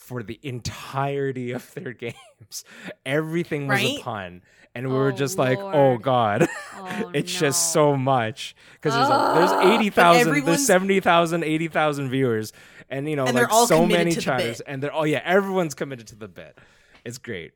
[0.00, 2.64] for the entirety of their games.
[3.04, 3.98] Everything was Right?
[3.98, 4.42] a pun.
[4.74, 8.54] And we were Oh, just like, oh God, Oh, it's just so much.
[8.74, 12.52] Because there's, there's 80,000, there's everyone's- 70,000, 80,000 viewers.
[12.88, 14.60] And, you know, And like so many chatters.
[14.60, 16.56] And they're, oh yeah, everyone's committed to the bit.
[17.04, 17.52] It's great.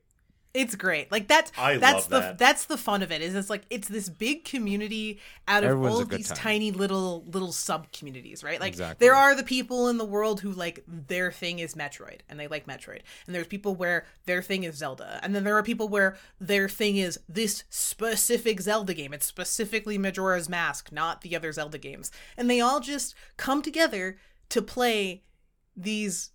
[0.55, 1.11] It's great.
[1.11, 2.37] Like that's I that's love the that.
[2.37, 3.21] that's the fun of it.
[3.21, 6.37] Is it's like it's this big community out of Everyone's all of these time.
[6.37, 8.59] tiny little little sub communities, right?
[8.59, 9.05] Like Exactly.
[9.05, 12.47] there are the people in the world who like their thing is Metroid and they
[12.47, 13.01] like Metroid.
[13.25, 15.19] And there's people where their thing is Zelda.
[15.21, 19.13] And then there are people where their thing is this specific Zelda game.
[19.13, 22.11] It's specifically Majora's Mask, not the other Zelda games.
[22.37, 24.17] And they all just come together
[24.49, 25.23] to play
[25.75, 26.29] these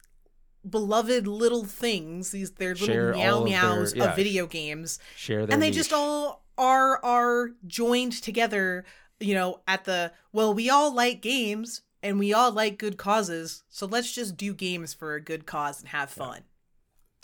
[0.68, 4.04] beloved little things these their little Share meow all of their- meows yeah.
[4.10, 8.84] of video games Share their and they just all are are joined together
[9.20, 13.62] you know at the well we all like games and we all like good causes
[13.70, 16.42] so let's just do games for a good cause and have fun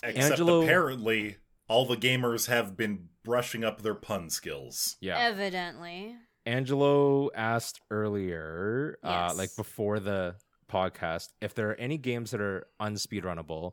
[0.02, 1.36] Except Angelo- apparently,
[1.68, 4.96] all the gamers have been brushing up their pun skills.
[5.00, 5.18] Yeah.
[5.18, 6.14] Evidently.
[6.44, 10.36] Angelo asked earlier, uh, like before the
[10.68, 13.72] podcast, if there are any games that are unspeedrunnable,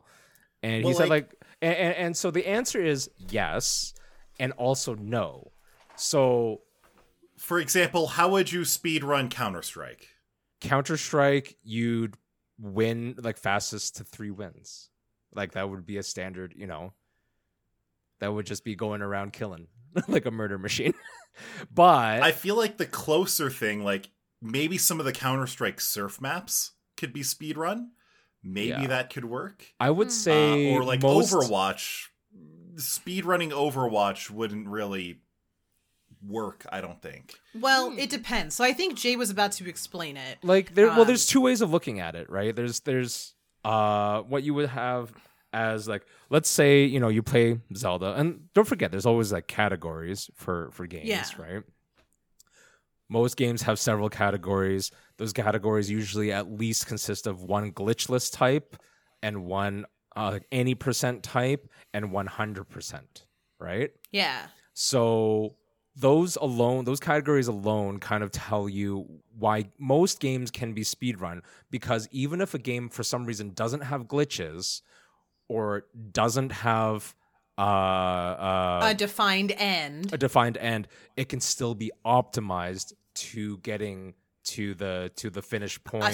[0.62, 3.94] and he said like- like, and, and, and so the answer is yes,
[4.40, 5.52] and also no.
[5.96, 6.62] So
[7.36, 10.08] For example, how would you speedrun Counter Strike?
[10.60, 12.16] Counter Strike, you'd
[12.58, 14.88] win like fastest to three wins,
[15.34, 16.92] like that would be a standard, you know.
[18.20, 19.66] That would just be going around killing
[20.08, 20.94] like a murder machine.
[21.74, 26.20] but I feel like the closer thing, like maybe some of the Counter Strike surf
[26.20, 27.88] maps could be speedrun.
[28.42, 28.86] Maybe Yeah.
[28.88, 29.64] that could work.
[29.80, 30.12] I would Hmm.
[30.12, 32.08] say Uh, or like most, Overwatch.
[32.76, 35.20] Speedrunning Overwatch wouldn't really
[36.26, 37.34] work, I don't think.
[37.54, 37.98] well Hmm.
[37.98, 41.06] it depends so i think jay was about to explain it like there well Um,
[41.06, 45.12] there's two ways of looking at it right there's there's uh what you would have
[45.52, 49.46] as like let's say you know you play zelda and don't forget there's always like
[49.46, 51.24] categories for for games Yeah.
[51.38, 51.62] right
[53.10, 58.76] most games have several categories those categories usually at least consist of one glitchless type
[59.22, 63.02] and one uh, any percent type and 100%
[63.64, 63.90] right?
[64.12, 64.46] Yeah.
[64.74, 65.56] So
[65.96, 71.40] those alone, those categories alone kind of tell you why most games can be speedrun
[71.70, 74.82] because even if a game for some reason doesn't have glitches
[75.48, 77.14] or doesn't have
[77.56, 80.12] uh, uh, a defined end.
[80.12, 84.14] a defined end, it can still be optimized to getting
[84.44, 86.04] to the to the finish point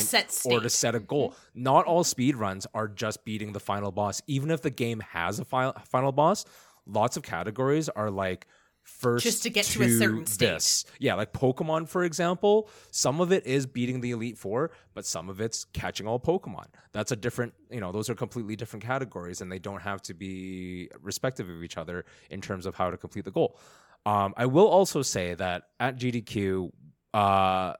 [0.44, 1.34] or to set a goal.
[1.54, 4.22] Not all speed runs are just beating the final boss.
[4.26, 6.44] Even if the game has a fi- final boss,
[6.86, 8.46] lots of categories are like
[8.82, 10.46] first Just to get to a certain state.
[10.46, 10.84] this.
[10.98, 15.28] Yeah, like Pokemon for example, some of it is beating the Elite 4, but some
[15.28, 16.66] of it's catching all Pokemon.
[16.92, 20.14] That's a different, you know, those are completely different categories and they don't have to
[20.14, 23.58] be respective of each other in terms of how to complete the goal.
[24.06, 26.70] Um, I will also say that at GDQ,
[27.12, 27.74] uh,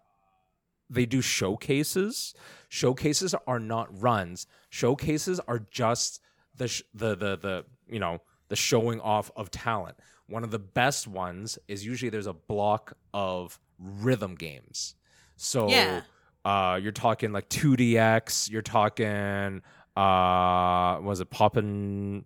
[0.91, 2.35] they do showcases.
[2.69, 4.47] Showcases are not runs.
[4.69, 6.21] Showcases are just
[6.57, 9.97] the sh- the the the you know the showing off of talent.
[10.27, 14.95] One of the best ones is usually there's a block of rhythm games.
[15.37, 16.03] So Yeah.
[16.45, 18.51] uh, you're talking like 2DX.
[18.51, 19.63] You're talking
[19.97, 22.25] uh, was it Poppin'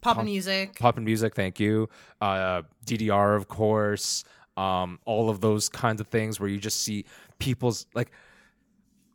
[0.00, 1.34] pop music Poppin' Music?
[1.34, 1.88] Thank you.
[2.20, 4.24] Uh, DDR, of course.
[4.56, 7.06] Um, all of those kinds of things where you just see
[7.42, 8.10] people's like.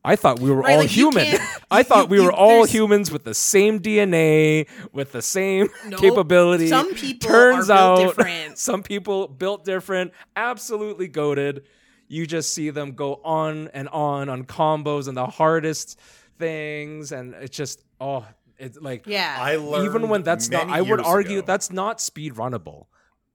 [0.05, 1.25] I thought we were Right, all like, human.
[1.25, 5.21] can't- I you- thought we you- were all humans with the same DNA, with the
[5.21, 5.99] same Nope.
[5.99, 6.67] capability.
[6.69, 8.57] Some people Turns are built out, different.
[8.69, 11.63] some people built different, absolutely goaded.
[12.07, 15.99] You just see them go on and on on combos and the hardest
[16.39, 18.25] things, and it's just oh,
[18.57, 21.99] it's like yeah I learned even when that's not, I would argue ago- that's not
[21.99, 22.85] speed runnable,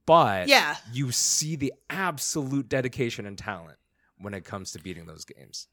[0.07, 0.77] but Yeah.
[0.91, 3.77] you see the absolute dedication and talent
[4.23, 5.69] when it comes to beating those games.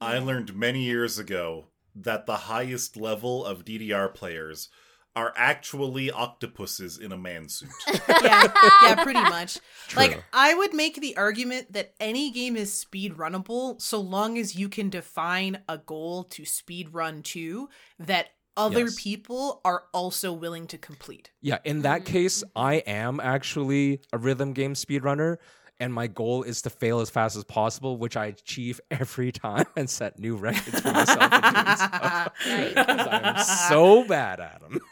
[0.00, 4.68] I learned many years ago that the highest level of DDR players
[5.16, 7.68] are actually octopuses in a man suit.
[8.22, 8.46] yeah,
[8.82, 9.58] yeah, pretty much.
[9.88, 10.02] True.
[10.02, 14.54] Like I would make the argument that any game is speed runnable so long as
[14.56, 19.02] you can define a goal to speed run to that other Yes.
[19.02, 21.30] people are also willing to complete.
[21.40, 22.06] Yeah, in that Mhm.
[22.06, 25.38] case, I am actually a rhythm game speedrunner,
[25.80, 29.64] and my goal is to fail as fast as possible, which I achieve every time
[29.76, 31.32] and set new records for myself.
[31.32, 31.86] in doing so.
[32.46, 32.74] Nice.
[32.74, 34.78] 'Cause I'm so bad at them.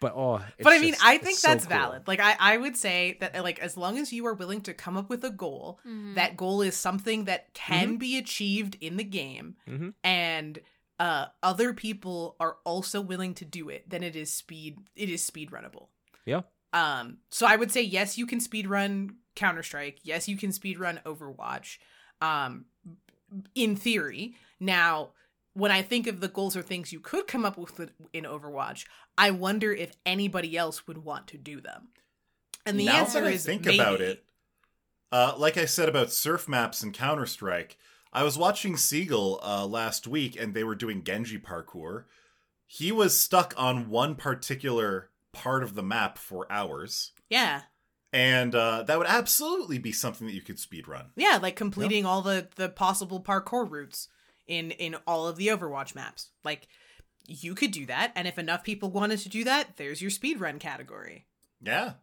[0.00, 1.76] But oh, it's but I mean, just- I it's think so that's cool.
[1.76, 2.02] valid.
[2.06, 4.96] Like I, I would say that like as long as you are willing to come
[4.96, 6.14] up with a goal, Mhm.
[6.14, 7.96] that goal is something that can Mm-hmm.
[7.96, 9.94] be achieved in the game Mhm.
[10.04, 10.60] and
[11.00, 15.20] uh other people are also willing to do it, then it is speed it is
[15.24, 15.88] speed runnable.
[16.24, 16.42] Yeah.
[16.72, 20.00] Um so I would say yes, you can speed run Counter-Strike.
[20.02, 21.78] Yes, you can speed run Overwatch.
[22.20, 22.66] Um
[23.54, 24.34] in theory.
[24.58, 25.10] Now,
[25.52, 28.86] when I think of the goals or things you could come up with in Overwatch,
[29.18, 31.88] I wonder if anybody else would want to do them.
[32.64, 33.78] And the now answer that I is think maybe.
[33.78, 34.24] about it.
[35.10, 37.76] Uh, like I said about surf maps and Counter Strike,
[38.12, 42.04] I was watching Seagull uh, last week, and they were doing Genji parkour.
[42.66, 47.62] He was stuck on one particular part of the map for hours, Yeah.
[48.12, 51.06] And uh, that would absolutely be something that you could speed run.
[51.16, 54.08] Yeah, like completing all the the possible parkour routes
[54.46, 56.30] in in all of the Overwatch maps.
[56.44, 56.68] Like
[57.26, 60.40] you could do that, and if enough people wanted to do that, there's your speed
[60.40, 61.26] run category.
[61.60, 61.94] Yeah.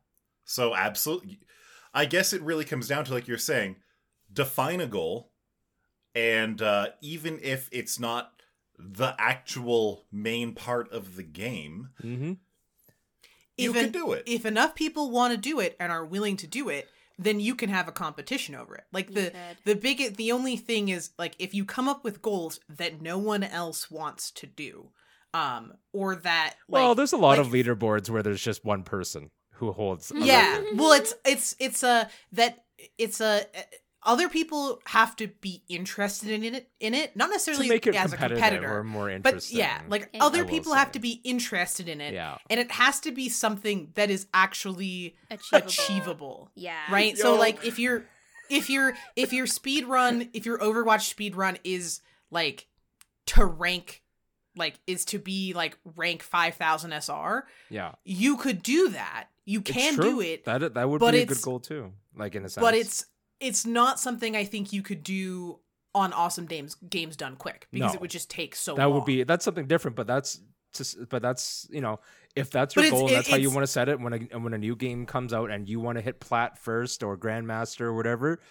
[0.43, 1.39] So absolutely,
[1.93, 3.77] I guess it really comes down to like you're saying,
[4.31, 5.31] define a goal,
[6.13, 8.31] and uh, even if it's not
[8.77, 12.33] the actual main part of the game, Mm-hmm.
[13.57, 14.23] You Even- can do it.
[14.25, 17.55] If enough people want to do it and are willing to do it, then you
[17.55, 18.83] can have a competition over it.
[18.91, 19.57] Like You the could.
[19.63, 23.17] the big the only thing is like if you come up with goals that no
[23.17, 24.89] one else wants to do,
[25.33, 28.83] um, or that like, well, there's a lot like- of leaderboards where there's just one
[28.83, 30.11] person who holds.
[30.13, 30.77] yeah record.
[30.77, 32.65] well it's it's it's a that
[32.97, 33.45] it's a
[34.05, 37.95] other people have to be interested in it in it not necessarily to make it
[37.95, 41.19] as a competitor or more but yeah like I other will people have to be
[41.23, 45.67] interested in it yeah, and it has to be something that is actually Achievable.
[45.67, 46.79] achievable Yeah.
[46.91, 48.05] right so like if you're
[48.49, 52.01] if you're if your speed run if your overwatch speed run is
[52.31, 52.67] like
[53.27, 54.03] to rank
[54.55, 57.93] like is to be like rank 5000 sr yeah.
[58.03, 61.59] you could do that you can do it That that would be a good goal
[61.59, 61.91] too.
[62.17, 63.05] Like in a sense, but it's
[63.39, 65.59] it's not something I think you could do
[65.93, 67.95] on awesome games games done quick because No.
[67.95, 68.93] it would just take so that long.
[68.95, 69.95] would be that's something different.
[69.95, 70.39] But that's
[70.73, 71.99] just but that's you know
[72.35, 73.99] if that's your goal, it- that's how you want to set it.
[73.99, 77.01] When a when a new game comes out and you want to hit plat first
[77.03, 78.41] or grandmaster or whatever,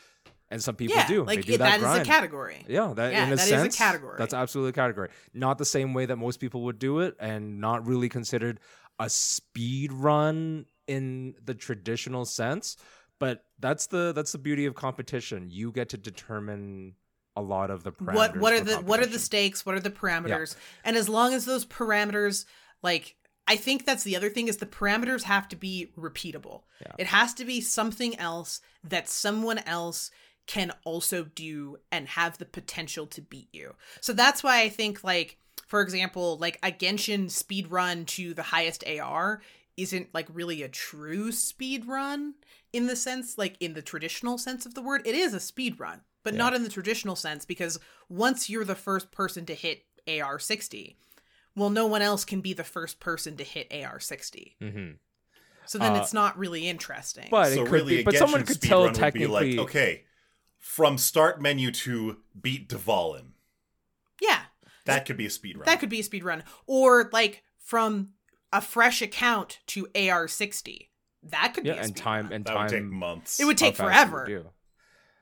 [0.49, 1.25] and some people yeah, do.
[1.25, 2.65] like they do it- that, that is a category.
[2.67, 4.17] Yeah, that Yeah, in a that is a sense, category.
[4.19, 5.11] That's absolutely a category.
[5.35, 8.59] Not the same way that most people would do it, and not really considered
[8.99, 12.77] a speed run in the traditional sense.
[13.21, 15.47] But that's the that's the beauty of competition.
[15.49, 16.97] You get to determine
[17.35, 18.15] a lot of the parameters.
[18.15, 19.65] What what are the what are the stakes?
[19.65, 20.55] What are the parameters?
[20.85, 22.45] And as long as those parameters
[22.83, 23.17] like
[23.49, 26.65] I think that's the other thing is the parameters have to be repeatable.
[26.83, 26.93] Yeah.
[26.99, 30.11] It has to be something else that someone else
[30.47, 33.77] can also do and have the potential to beat you.
[34.03, 38.43] So that's why I think like for example, like a Genshin speed run to the
[38.43, 39.41] highest AR
[39.79, 42.35] isn't like really a true speed run
[42.75, 45.03] in the sense like in the traditional sense of the word.
[45.07, 46.39] It is a speed run, but Yeah.
[46.39, 50.99] not in the traditional sense because once you're the first person to hit AR 60,
[51.57, 54.57] well no one else can be the first person to hit AR 60.
[54.61, 54.99] Mhm.
[55.67, 57.29] So then Uh, it's not really interesting.
[57.31, 58.03] But so it could really, be.
[58.03, 59.53] But someone could tell would technically.
[59.57, 60.05] like, okay,
[60.59, 63.33] from start menu to beat Dvalin.
[64.21, 64.47] yeah,
[64.85, 65.65] That could be a speed run.
[65.67, 68.13] that could be a speed run or like from
[68.53, 70.91] a fresh account to AR 60.
[71.31, 72.33] That could Yeah, be a and time run.
[72.33, 72.63] and that time.
[72.65, 73.41] would take months.
[73.41, 74.25] It would take fast you forever.
[74.29, 74.51] would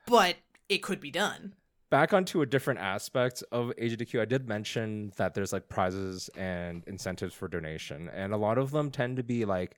[0.06, 0.36] but
[0.68, 1.54] it could be done.
[1.90, 6.82] back onto a different aspect of AGDQ, I did mention that there's like prizes and
[6.86, 9.76] incentives for donation, and a lot of them tend to be like,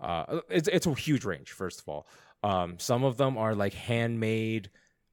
[0.00, 1.52] uh, it's it's a huge range.
[1.52, 2.06] First of all,
[2.42, 4.70] um, some of them are like handmade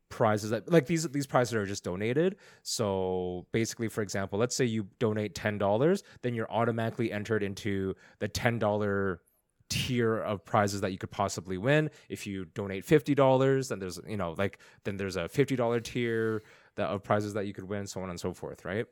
[0.10, 2.36] prizes that like these these prizes are just donated.
[2.64, 7.94] So basically, for example, let's say you donate ten dollars, then you're automatically entered into
[8.18, 9.22] the ten dollar
[9.70, 11.90] tier of prizes that you could possibly win.
[12.10, 15.80] If you donate fifty dollars, then there's you know like then there's a fifty dollar
[15.80, 16.44] tier
[16.76, 18.86] that of prizes that you could win, so on and so forth, right?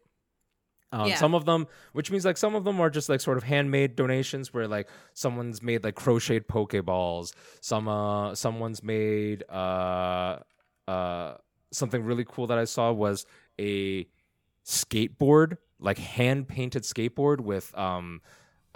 [0.91, 1.15] Um, Yeah.
[1.15, 3.95] Some of them, which means like some of them are just like sort of handmade
[3.95, 10.39] donations, where like someone's made like crocheted pokeballs, some uh someone's made uh
[10.88, 11.36] uh
[11.71, 13.25] something really cool that I saw was
[13.59, 14.07] a
[14.65, 18.21] skateboard, like hand painted skateboard with um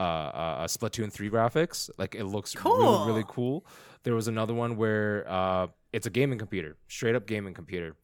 [0.01, 1.89] uh, uh Splatoon 3 graphics.
[1.97, 3.65] Like it looks really really cool.
[4.03, 7.95] There was another one where uh it's a gaming computer, straight up gaming computer.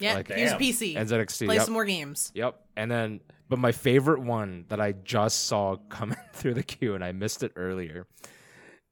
[0.00, 0.60] Yeah, Like, here's a damn.
[0.60, 0.96] PC.
[0.96, 1.46] NZXT.
[1.46, 1.64] Play yep.
[1.64, 2.32] some more games.
[2.34, 2.60] Yep.
[2.76, 7.04] And then, but my favorite one that I just saw coming through the queue and
[7.04, 8.06] I missed it earlier.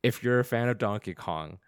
[0.03, 1.59] If you're a fan of Donkey Kong,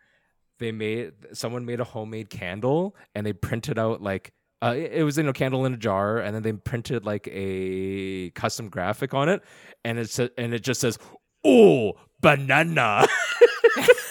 [0.59, 5.03] they made someone made a homemade candle and they printed out like uh, it it
[5.05, 9.13] was in a candle in a jar and then they printed like a custom graphic
[9.15, 9.43] on it
[9.85, 10.99] and it's and it just says
[11.45, 13.07] oh banana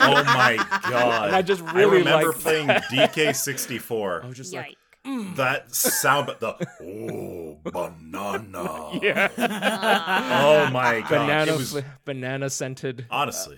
[0.00, 0.56] oh my
[0.90, 1.26] god!
[1.28, 2.68] And I just I really remember liked playing.
[2.68, 4.24] DK64.
[4.24, 5.36] I was just like Yike.
[5.36, 8.98] that sound, but the oh banana.
[9.02, 9.28] yeah.
[10.40, 11.08] Oh my god.
[11.08, 13.56] banana It was fl- banana scented honestly.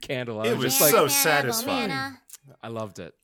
[0.00, 0.40] candle.
[0.40, 1.90] I It was was just like so satisfying.
[2.62, 3.14] I loved it.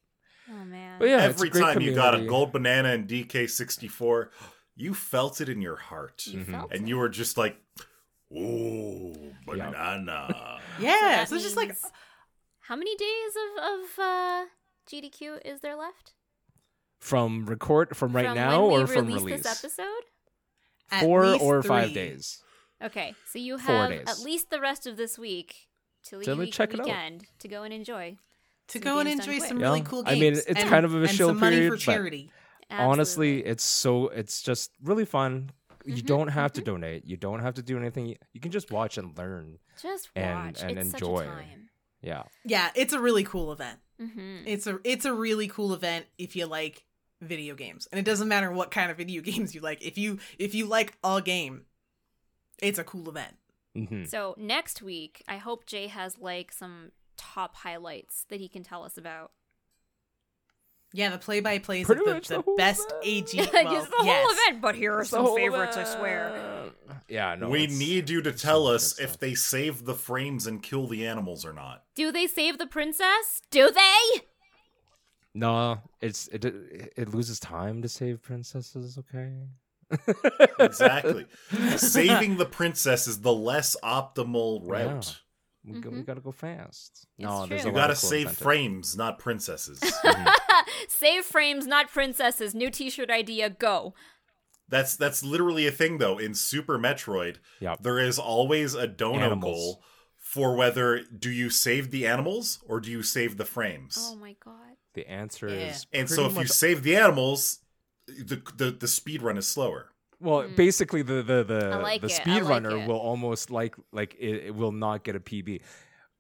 [0.52, 0.98] Oh man.
[0.98, 4.28] But yeah, Every great time you got a gold banana in DK64,
[4.76, 6.26] you felt it in your heart.
[6.26, 6.52] You Mm-hmm.
[6.52, 6.88] felt And it.
[6.88, 7.56] you were just like,
[8.32, 10.58] ooh, banana.
[10.80, 11.74] Yeah, So so it's just like
[12.60, 14.44] How many days of of uh,
[14.90, 16.12] GDQ is there left?
[17.00, 19.42] from record from right from now when or from release release.
[19.42, 20.04] this episode?
[20.90, 22.42] at Four least or five days.
[22.82, 25.68] Okay, so you have at least the rest of this week
[26.04, 26.86] till Till the we check it out.
[26.86, 28.16] weekend to go and enjoy.
[28.68, 29.66] To go and enjoy some Yeah.
[29.66, 30.16] really cool games.
[30.16, 32.30] I mean, it's and- kind of a and chill some money period, for but- charity.
[32.70, 35.50] Honestly, it's so it's just really fun.
[35.84, 37.04] You Mhm, don't have to donate.
[37.04, 38.16] You don't have to do anything.
[38.32, 39.58] You can just watch and learn.
[39.80, 40.62] just and- watch.
[40.62, 41.18] and it's enjoy.
[41.24, 41.70] such a time.
[42.00, 42.22] Yeah.
[42.44, 43.80] Yeah, it's a really cool event.
[44.00, 44.44] Mm-hmm.
[44.46, 46.84] It's a it's a really cool event if you like
[47.20, 47.86] video games.
[47.92, 49.82] And it doesn't matter what kind of video games you like.
[49.82, 51.66] If you if you like a game,
[52.60, 53.36] it's a cool event.
[53.74, 56.92] hmm So next week, I hope Jay has like some
[57.22, 59.30] top highlights that he can tell us about.
[60.94, 63.34] Yeah, the play by plays of the, the the best event.
[63.34, 63.38] AG.
[63.38, 64.22] Like, well, it's the yes.
[64.26, 65.76] whole event, but here are It's some whole favorites.
[65.76, 66.70] I swear.
[67.08, 67.34] Yeah.
[67.34, 67.48] No.
[67.48, 69.20] we need you to tell us if stuff.
[69.20, 71.84] they save the frames and kill the animals or not.
[71.94, 73.40] Do they save the princess?
[73.50, 74.20] Do they?
[75.34, 78.98] No, it's it it loses time to save princesses.
[78.98, 79.32] Okay.
[80.58, 81.26] Exactly.
[81.76, 85.20] Saving the princess is the less optimal route.
[85.64, 87.06] We, go, we gotta go fast.
[87.18, 87.70] It's no, there's true.
[87.70, 88.42] You gotta cool save incentives.
[88.42, 89.80] frames, not princesses.
[90.04, 90.32] Mhm.
[90.88, 92.54] Save frames, not princesses.
[92.54, 93.48] New T-shirt idea.
[93.50, 93.94] Go.
[94.68, 96.18] that's that's literally a thing though.
[96.18, 97.82] In Super Metroid, Yep.
[97.82, 99.42] there is always a dono Animals.
[99.42, 99.84] goal
[100.18, 103.96] for whether do you save the animals or do you save the frames.
[104.00, 104.76] Oh my god.
[104.94, 105.70] The answer Yeah.
[105.70, 107.60] is and so pretty if you save the animals,
[108.06, 109.90] the the, the speed run is slower.
[110.22, 110.56] Well, Mm.
[110.56, 114.46] basically the the the, like the it, I speed like will almost like like it,
[114.48, 115.60] it will not get a PB.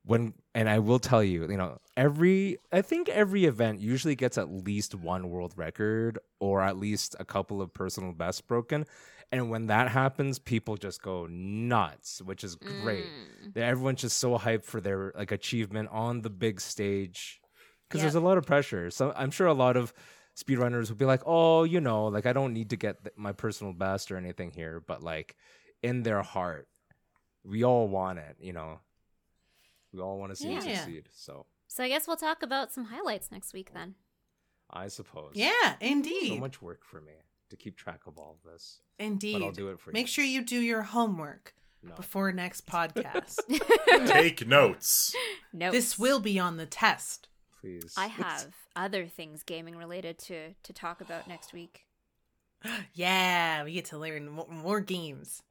[0.04, 4.36] When and I will tell you, you know, every I think every event usually gets
[4.36, 8.84] at least one world record or at least a couple of personal bests broken.
[9.30, 13.06] And when that happens, people just go nuts, which is great.
[13.54, 13.56] Mm.
[13.56, 17.40] everyone's just so hyped for their like achievement on the big stage
[17.88, 18.02] because Yep.
[18.12, 19.92] there's a lot of pressure so i'm sure a lot of
[20.42, 23.32] speedrunners will be like oh you know like i don't need to get th- my
[23.32, 25.36] personal best or anything here but like
[25.82, 26.68] in their heart
[27.44, 28.78] we all want it you know
[29.92, 30.76] we all want to see it Yeah.
[30.76, 33.94] succeed so So I guess we'll talk about some highlights next week then.
[34.70, 36.28] i suppose Yeah, indeed.
[36.34, 37.12] so much work for me
[37.50, 39.34] to keep track of all of this Indeed.
[39.40, 41.94] but i'll do it for Make you sure you do your homework no.
[41.94, 43.38] before next podcast.
[44.06, 45.14] Take notes.
[45.52, 45.70] No.
[45.72, 47.28] this will be on the test.
[47.62, 51.86] Please I have other things gaming related to to talk about next week.
[52.94, 55.42] Yeah, we get to learn mo- more games.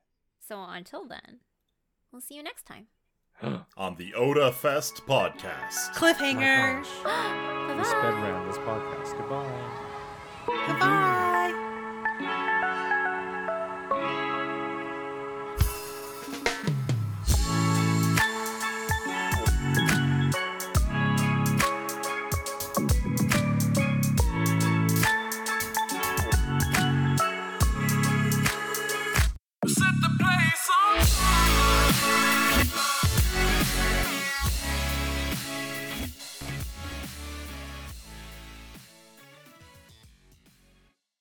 [0.48, 1.40] So until then,
[2.12, 2.88] we'll see you next time.
[3.78, 5.94] on the Oda Fest podcast.
[5.96, 6.80] Cliffhanger.
[6.80, 11.18] we sped round this podcast goodbye Goodbye.